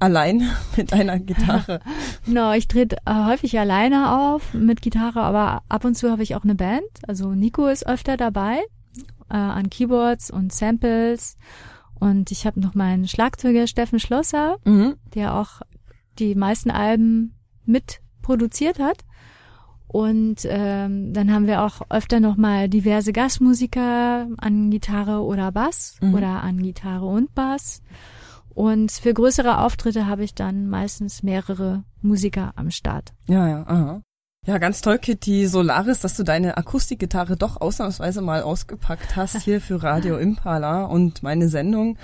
allein 0.00 0.42
mit 0.76 0.92
einer 0.92 1.18
Gitarre. 1.18 1.80
Genau, 2.26 2.52
ich 2.52 2.68
trete 2.68 2.96
äh, 3.04 3.24
häufig 3.26 3.58
alleine 3.58 4.12
auf 4.32 4.54
mit 4.54 4.80
Gitarre, 4.82 5.22
aber 5.22 5.62
ab 5.68 5.84
und 5.84 5.94
zu 5.96 6.10
habe 6.10 6.22
ich 6.22 6.34
auch 6.34 6.44
eine 6.44 6.54
Band. 6.54 6.82
Also 7.06 7.32
Nico 7.34 7.66
ist 7.66 7.86
öfter 7.86 8.16
dabei 8.16 8.58
äh, 9.30 9.34
an 9.36 9.70
Keyboards 9.70 10.30
und 10.30 10.52
Samples. 10.52 11.36
Und 12.00 12.30
ich 12.30 12.46
habe 12.46 12.60
noch 12.60 12.74
meinen 12.74 13.06
Schlagzeuger 13.08 13.66
Steffen 13.66 13.98
Schlosser, 14.00 14.56
Mhm. 14.64 14.94
der 15.14 15.34
auch 15.34 15.62
die 16.18 16.34
meisten 16.34 16.70
Alben 16.70 17.34
mit 17.64 18.00
produziert 18.22 18.78
hat. 18.78 18.98
Und 19.86 20.40
ähm, 20.44 21.12
dann 21.12 21.32
haben 21.32 21.46
wir 21.46 21.62
auch 21.62 21.82
öfter 21.88 22.18
noch 22.20 22.36
mal 22.36 22.68
diverse 22.68 23.12
Gastmusiker 23.12 24.26
an 24.38 24.70
Gitarre 24.70 25.22
oder 25.22 25.52
Bass 25.52 25.96
Mhm. 26.00 26.14
oder 26.14 26.42
an 26.42 26.60
Gitarre 26.62 27.06
und 27.06 27.32
Bass. 27.34 27.80
Und 28.54 28.92
für 28.92 29.12
größere 29.12 29.58
Auftritte 29.58 30.06
habe 30.06 30.24
ich 30.24 30.34
dann 30.34 30.68
meistens 30.68 31.22
mehrere 31.22 31.84
Musiker 32.02 32.52
am 32.56 32.70
Start. 32.70 33.12
Ja, 33.28 33.48
ja, 33.48 33.66
aha. 33.66 34.02
Ja, 34.46 34.58
ganz 34.58 34.82
toll, 34.82 34.98
Kitty 34.98 35.46
Solaris, 35.46 36.00
dass 36.00 36.16
du 36.16 36.22
deine 36.22 36.58
Akustikgitarre 36.58 37.36
doch 37.36 37.60
ausnahmsweise 37.60 38.20
mal 38.20 38.42
ausgepackt 38.42 39.16
hast 39.16 39.40
hier 39.40 39.60
für 39.60 39.82
Radio 39.82 40.18
Impala 40.18 40.84
und 40.84 41.22
meine 41.22 41.48
Sendung. 41.48 41.96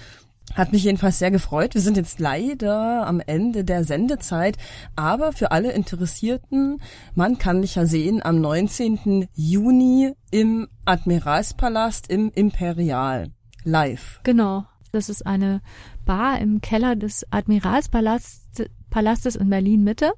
Hat 0.54 0.72
mich 0.72 0.84
jedenfalls 0.84 1.18
sehr 1.18 1.30
gefreut. 1.30 1.74
Wir 1.74 1.80
sind 1.80 1.96
jetzt 1.96 2.18
leider 2.18 3.06
am 3.06 3.20
Ende 3.20 3.62
der 3.62 3.84
Sendezeit, 3.84 4.56
aber 4.96 5.32
für 5.32 5.52
alle 5.52 5.72
Interessierten, 5.72 6.80
man 7.14 7.38
kann 7.38 7.60
mich 7.60 7.76
ja 7.76 7.86
sehen 7.86 8.22
am 8.24 8.40
19. 8.40 9.28
Juni 9.34 10.12
im 10.30 10.66
Admiralspalast 10.86 12.10
im 12.10 12.32
Imperial. 12.34 13.28
Live. 13.64 14.20
Genau. 14.24 14.64
Das 14.92 15.08
ist 15.08 15.26
eine 15.26 15.60
Bar 16.04 16.38
im 16.40 16.60
Keller 16.60 16.96
des 16.96 17.26
Admiralspalastes 17.30 18.68
Palastes 18.90 19.36
in 19.36 19.48
Berlin 19.48 19.84
Mitte. 19.84 20.12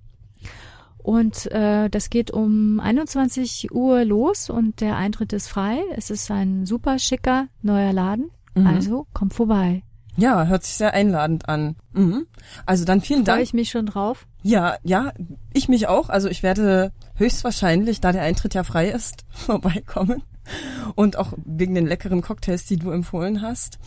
Und 0.99 1.51
äh, 1.51 1.91
das 1.91 2.11
geht 2.11 2.31
um 2.31 2.81
21 2.81 3.73
Uhr 3.73 4.05
los 4.05 4.49
und 4.51 4.81
der 4.81 4.97
Eintritt 4.97 5.33
ist 5.33 5.49
frei. 5.49 5.81
Es 5.97 6.11
ist 6.11 6.31
ein 6.31 6.65
super 6.65 6.99
schicker 6.99 7.49
neuer 7.61 7.93
Laden. 7.93 8.31
Mhm. 8.55 8.67
Also 8.67 9.07
kommt 9.13 9.35
vorbei. 9.35 9.83
Ja, 10.17 10.47
hört 10.47 10.63
sich 10.63 10.75
sehr 10.75 10.93
einladend 10.95 11.49
an. 11.49 11.77
Mhm. 11.93 12.27
Also 12.67 12.85
dann 12.85 13.01
vielen 13.01 13.25
Freue 13.25 13.37
Dank. 13.37 13.43
ich 13.43 13.55
mich 13.55 13.71
schon 13.71 13.87
drauf. 13.87 14.27
Ja, 14.43 14.77
ja, 14.85 15.13
ich 15.53 15.69
mich 15.69 15.89
auch. 15.89 16.09
Also 16.09 16.29
ich 16.29 16.43
werde 16.43 16.93
höchstwahrscheinlich, 17.17 18.01
da 18.01 18.13
der 18.13 18.23
Eintritt 18.23 18.55
ja 18.55 18.63
frei 18.63 18.91
ist, 18.91 19.25
vorbeikommen. 19.31 20.23
Und 20.95 21.17
auch 21.17 21.33
wegen 21.45 21.75
den 21.75 21.87
leckeren 21.87 22.21
Cocktails, 22.21 22.67
die 22.67 22.77
du 22.77 22.91
empfohlen 22.91 23.43
hast. 23.43 23.79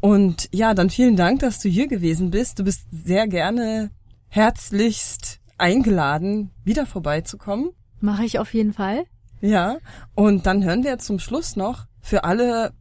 Und 0.00 0.48
ja, 0.52 0.74
dann 0.74 0.90
vielen 0.90 1.16
Dank, 1.16 1.40
dass 1.40 1.58
du 1.58 1.68
hier 1.68 1.88
gewesen 1.88 2.30
bist. 2.30 2.58
Du 2.58 2.64
bist 2.64 2.86
sehr 2.90 3.26
gerne 3.26 3.90
herzlichst 4.28 5.40
eingeladen, 5.58 6.50
wieder 6.64 6.86
vorbeizukommen. 6.86 7.70
Mache 8.00 8.24
ich 8.24 8.38
auf 8.38 8.52
jeden 8.52 8.72
Fall. 8.72 9.04
Ja, 9.40 9.78
und 10.14 10.46
dann 10.46 10.64
hören 10.64 10.84
wir 10.84 10.98
zum 10.98 11.18
Schluss 11.18 11.56
noch 11.56 11.86
für 12.00 12.24
alle, 12.24 12.72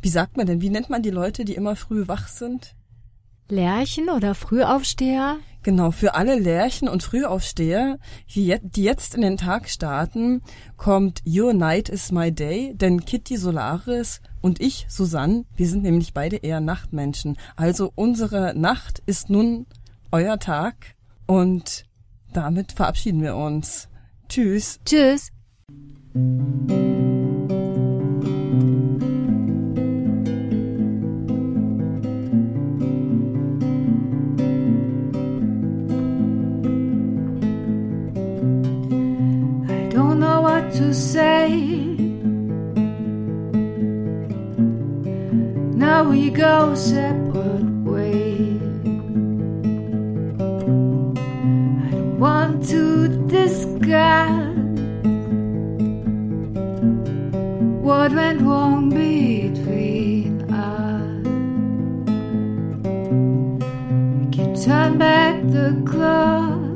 wie 0.00 0.08
sagt 0.08 0.36
man 0.36 0.46
denn, 0.46 0.60
wie 0.60 0.70
nennt 0.70 0.90
man 0.90 1.02
die 1.02 1.10
Leute, 1.10 1.44
die 1.44 1.54
immer 1.54 1.76
früh 1.76 2.08
wach 2.08 2.28
sind? 2.28 2.74
Lärchen 3.50 4.08
oder 4.08 4.34
Frühaufsteher. 4.34 5.38
Genau, 5.62 5.90
für 5.90 6.14
alle 6.14 6.38
Lerchen 6.38 6.88
und 6.88 7.02
Frühaufsteher, 7.02 7.98
die 8.34 8.56
jetzt 8.76 9.14
in 9.14 9.20
den 9.20 9.36
Tag 9.36 9.68
starten, 9.68 10.40
kommt 10.78 11.22
Your 11.26 11.52
Night 11.52 11.90
is 11.90 12.12
My 12.12 12.32
Day, 12.32 12.72
denn 12.74 13.04
Kitty 13.04 13.36
Solaris 13.36 14.22
und 14.40 14.60
ich, 14.60 14.86
Susanne, 14.88 15.44
wir 15.56 15.68
sind 15.68 15.82
nämlich 15.82 16.14
beide 16.14 16.36
eher 16.36 16.60
Nachtmenschen. 16.60 17.36
Also 17.56 17.92
unsere 17.94 18.54
Nacht 18.58 19.02
ist 19.04 19.28
nun 19.28 19.66
euer 20.10 20.38
Tag 20.38 20.94
und 21.26 21.84
damit 22.32 22.72
verabschieden 22.72 23.22
wir 23.22 23.36
uns. 23.36 23.88
Tschüss. 24.28 24.80
Tschüss. 24.86 25.30
What 40.60 40.72
to 40.74 40.92
say. 40.92 41.48
Now 45.84 46.04
we 46.04 46.30
go 46.30 46.74
separate 46.74 47.70
ways. 47.84 48.60
I 51.84 51.90
don't 51.90 52.18
want 52.18 52.68
to 52.68 53.08
discuss 53.26 54.40
what 57.86 58.12
went 58.12 58.42
wrong 58.42 58.90
between 58.90 60.42
us. 60.52 61.26
We 64.18 64.30
can 64.36 64.54
turn 64.54 64.98
back 64.98 65.42
the 65.42 65.82
clock. 65.86 66.69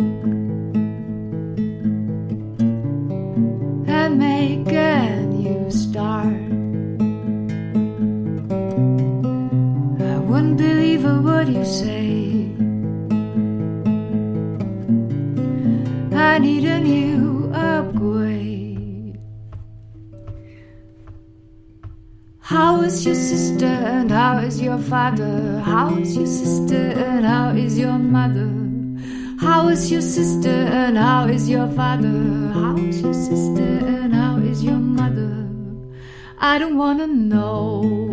Say. 11.65 12.51
I 16.13 16.39
need 16.39 16.65
a 16.65 16.79
new 16.81 17.51
upgrade. 17.55 19.19
How 22.41 22.83
is 22.83 23.07
your 23.07 23.15
sister 23.15 23.65
and 23.65 24.11
how 24.11 24.39
is 24.39 24.61
your 24.61 24.79
father? 24.79 25.61
How 25.61 25.97
is 25.97 26.17
your 26.17 26.27
sister 26.27 26.93
and 26.97 27.25
how 27.25 27.51
is 27.51 27.79
your 27.79 27.99
mother? 27.99 28.51
How 29.41 29.69
is 29.69 29.91
your 29.91 30.03
sister 30.03 30.49
and 30.51 30.99
how 30.99 31.27
is 31.27 31.49
your 31.49 31.69
father? 31.71 32.51
How 32.53 32.77
is 32.77 33.01
your 33.01 33.15
sister 33.15 33.63
and 33.63 34.15
how 34.15 34.37
is 34.37 34.63
your 34.63 34.79
mother? 34.79 35.49
I 36.39 36.59
don't 36.59 36.77
wanna 36.77 37.07
know. 37.07 38.04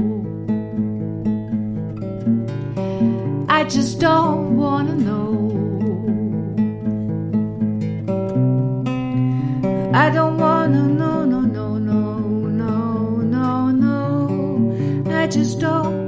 I 3.62 3.64
just 3.66 4.00
don't 4.00 4.58
wanna 4.58 4.96
know. 4.96 5.52
I 9.94 10.10
don't 10.10 10.40
wanna 10.40 10.88
know, 10.88 11.26
no, 11.26 11.42
no, 11.42 11.78
no, 11.78 12.18
no, 12.48 13.18
no, 13.18 13.70
no. 13.70 15.16
I 15.16 15.28
just 15.28 15.60
don't 15.60 16.01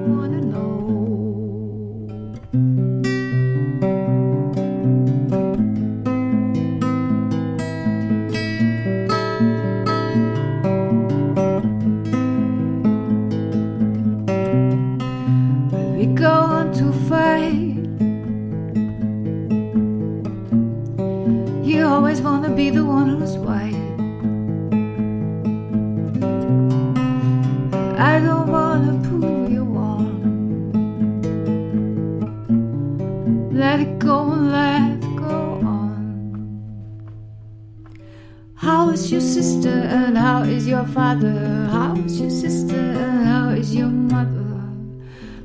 is 40.64 40.70
your 40.70 40.86
father? 40.86 41.68
How 41.72 41.94
is 42.06 42.22
your 42.22 42.30
sister 42.30 42.94
how 43.26 43.50
is 43.50 43.76
your 43.76 43.90
mother? 43.90 44.62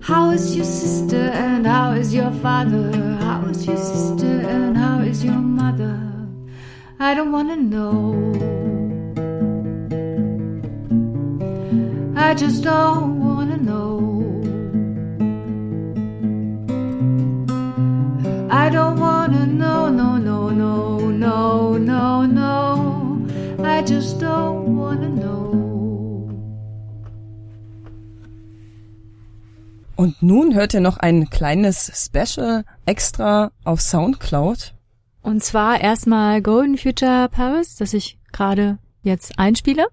How 0.00 0.30
is 0.30 0.54
your 0.54 0.64
sister 0.64 1.24
and 1.46 1.66
how 1.66 1.90
is 1.92 2.14
your 2.14 2.30
father? 2.42 2.92
How 3.20 3.40
is 3.50 3.66
your 3.66 3.76
sister 3.76 4.32
and 4.54 4.76
how 4.76 5.00
is 5.00 5.24
your 5.24 5.42
mother? 5.60 5.98
I 7.00 7.14
don't 7.14 7.32
wanna 7.32 7.56
know. 7.56 7.96
I 12.16 12.34
just 12.34 12.62
don't 12.62 13.18
wanna 13.18 13.56
know. 13.56 13.94
I 18.50 18.70
don't 18.70 19.00
wanna 19.00 19.46
know, 19.46 19.90
no, 19.90 20.16
no, 20.16 20.50
no, 20.50 21.08
no, 21.10 21.76
no, 21.76 22.24
no. 22.26 22.54
I 23.64 23.82
just 23.82 24.20
don't 24.20 24.57
Und 30.08 30.22
nun 30.22 30.54
hört 30.54 30.72
ihr 30.72 30.80
noch 30.80 30.96
ein 30.96 31.28
kleines 31.28 31.92
Special 32.06 32.64
extra 32.86 33.50
auf 33.64 33.82
Soundcloud. 33.82 34.72
Und 35.20 35.44
zwar 35.44 35.82
erstmal 35.82 36.40
Golden 36.40 36.78
Future 36.78 37.28
Paris, 37.30 37.76
das 37.76 37.92
ich 37.92 38.18
gerade 38.32 38.78
jetzt 39.02 39.38
einspiele. 39.38 39.86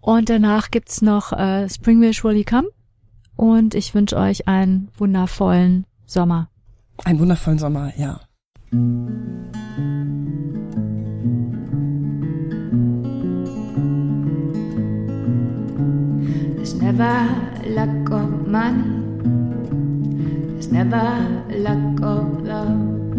Und 0.00 0.30
danach 0.30 0.70
gibt's 0.70 1.02
noch 1.02 1.34
äh, 1.34 1.68
Spring 1.68 2.00
Will 2.00 2.14
Surely 2.14 2.44
Come. 2.44 2.68
Und 3.36 3.74
ich 3.74 3.94
wünsche 3.94 4.16
euch 4.16 4.48
einen 4.48 4.90
wundervollen 4.96 5.84
Sommer. 6.06 6.48
Einen 7.04 7.18
wundervollen 7.18 7.58
Sommer, 7.58 7.92
ja. 7.98 8.20
There's 16.56 16.74
never 16.76 17.28
lack 17.66 18.10
of 18.10 18.46
money. 18.46 18.97
There's 20.58 20.72
never 20.72 21.44
lack 21.50 22.00
of 22.02 22.42
love. 22.42 23.12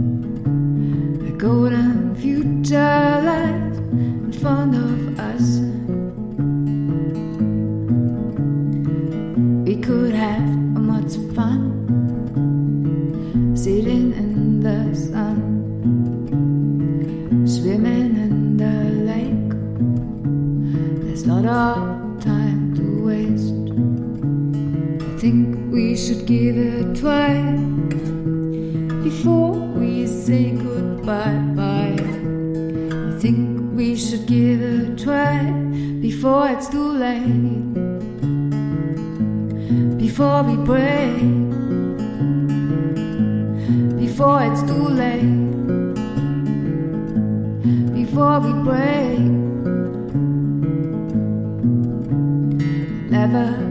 A 1.25 1.31
golden 1.37 2.13
future 2.15 2.75
lies 2.75 3.77
in 3.77 4.33
front 4.33 4.75
of 4.75 5.17
us. 5.17 5.61
We 9.65 9.77
could 9.81 10.13
have 10.15 10.49
much 10.75 11.15
fun 11.33 11.61
sitting 13.55 14.11
in 14.11 14.59
the 14.59 14.93
sun, 14.93 15.39
swimming 17.47 18.17
in 18.17 18.57
the 18.57 18.83
lake. 19.07 19.53
There's 21.05 21.25
not 21.25 21.45
of 21.45 22.08
should 26.09 26.25
give 26.25 26.57
it 26.57 26.73
a 26.83 26.99
try 26.99 27.35
before 29.03 29.51
we 29.51 30.07
say 30.07 30.53
goodbye. 30.53 31.37
Bye. 31.53 32.01
I 33.09 33.19
think 33.19 33.75
we 33.75 33.95
should 33.95 34.25
give 34.25 34.59
it 34.59 34.89
a 34.89 35.03
try 35.03 35.51
before 36.01 36.49
it's 36.49 36.67
too 36.67 36.93
late. 36.93 37.73
Before 39.99 40.41
we 40.41 40.55
break. 40.65 41.21
Before 43.99 44.41
it's 44.41 44.63
too 44.63 44.87
late. 45.01 45.45
Before 47.93 48.39
we 48.39 48.51
break. 48.63 49.19
Never 53.11 53.68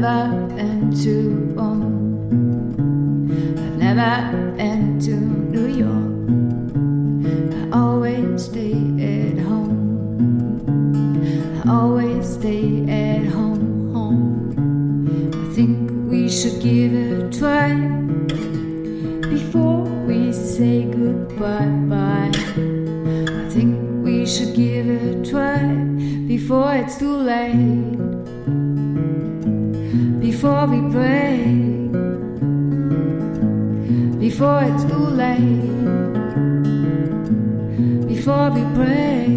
never 0.00 0.46
been 0.54 0.92
to 1.02 1.30
Rome. 1.56 3.26
I've 3.58 3.78
never 3.78 4.52
been 4.52 5.00
to 5.00 5.10
New 5.10 5.66
York. 5.66 6.14
I 7.74 7.76
always 7.76 8.44
stay 8.44 8.74
at 8.74 9.38
home. 9.40 9.74
I 11.64 11.70
always 11.72 12.34
stay 12.34 12.84
at 12.88 13.26
home, 13.26 13.92
home. 13.92 15.32
I 15.34 15.54
think 15.54 15.90
we 16.08 16.28
should 16.28 16.62
give 16.62 16.94
it 16.94 17.12
a 17.12 17.28
try 17.36 17.74
before 19.28 19.82
we 20.06 20.32
say 20.32 20.84
goodbye. 20.84 21.66
Bye. 21.90 22.30
I 23.42 23.48
think 23.50 24.04
we 24.04 24.26
should 24.26 24.54
give 24.54 24.88
it 24.88 25.26
a 25.26 25.30
try 25.30 25.74
before 26.28 26.74
it's 26.76 26.98
too 26.98 27.16
late. 27.16 27.97
Before 30.48 30.66
we 30.66 30.80
break. 30.80 31.92
Before 34.18 34.62
it's 34.64 34.84
too 34.84 35.06
late. 35.22 35.76
Before 38.08 38.48
we 38.56 38.62
break. 38.72 39.28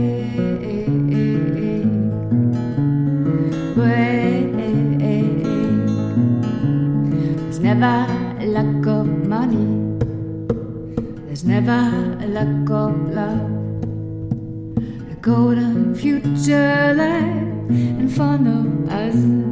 Break. 3.76 4.56
There's 7.42 7.60
never 7.60 8.08
a 8.40 8.46
lack 8.46 8.88
of 8.88 9.08
money. 9.28 9.68
There's 11.26 11.44
never 11.44 11.92
a 12.22 12.26
lack 12.26 12.70
of 12.70 12.96
love. 13.12 13.52
A 15.12 15.16
golden 15.20 15.94
future 15.94 16.94
lies 16.96 17.68
in 18.00 18.08
front 18.08 18.48
of 18.48 18.90
us. 18.90 19.51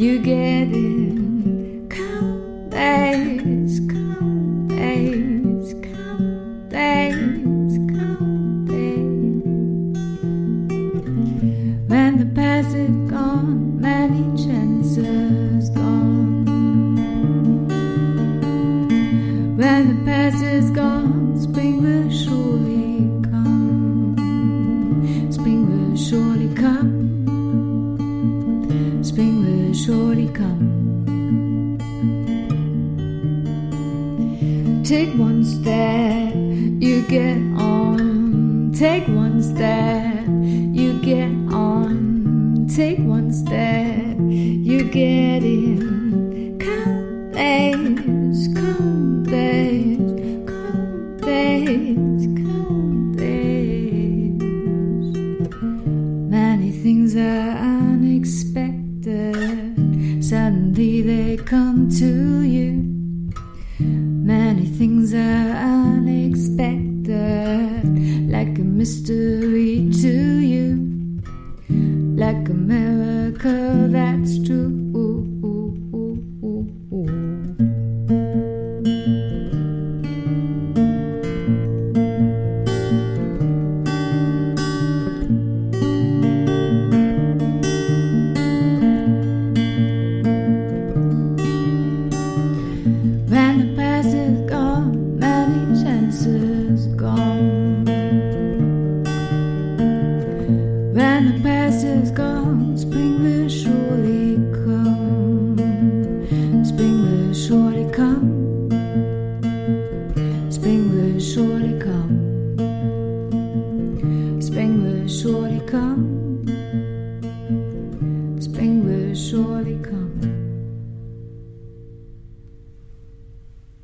You 0.00 0.18
get 0.18 0.72
in. 0.72 1.09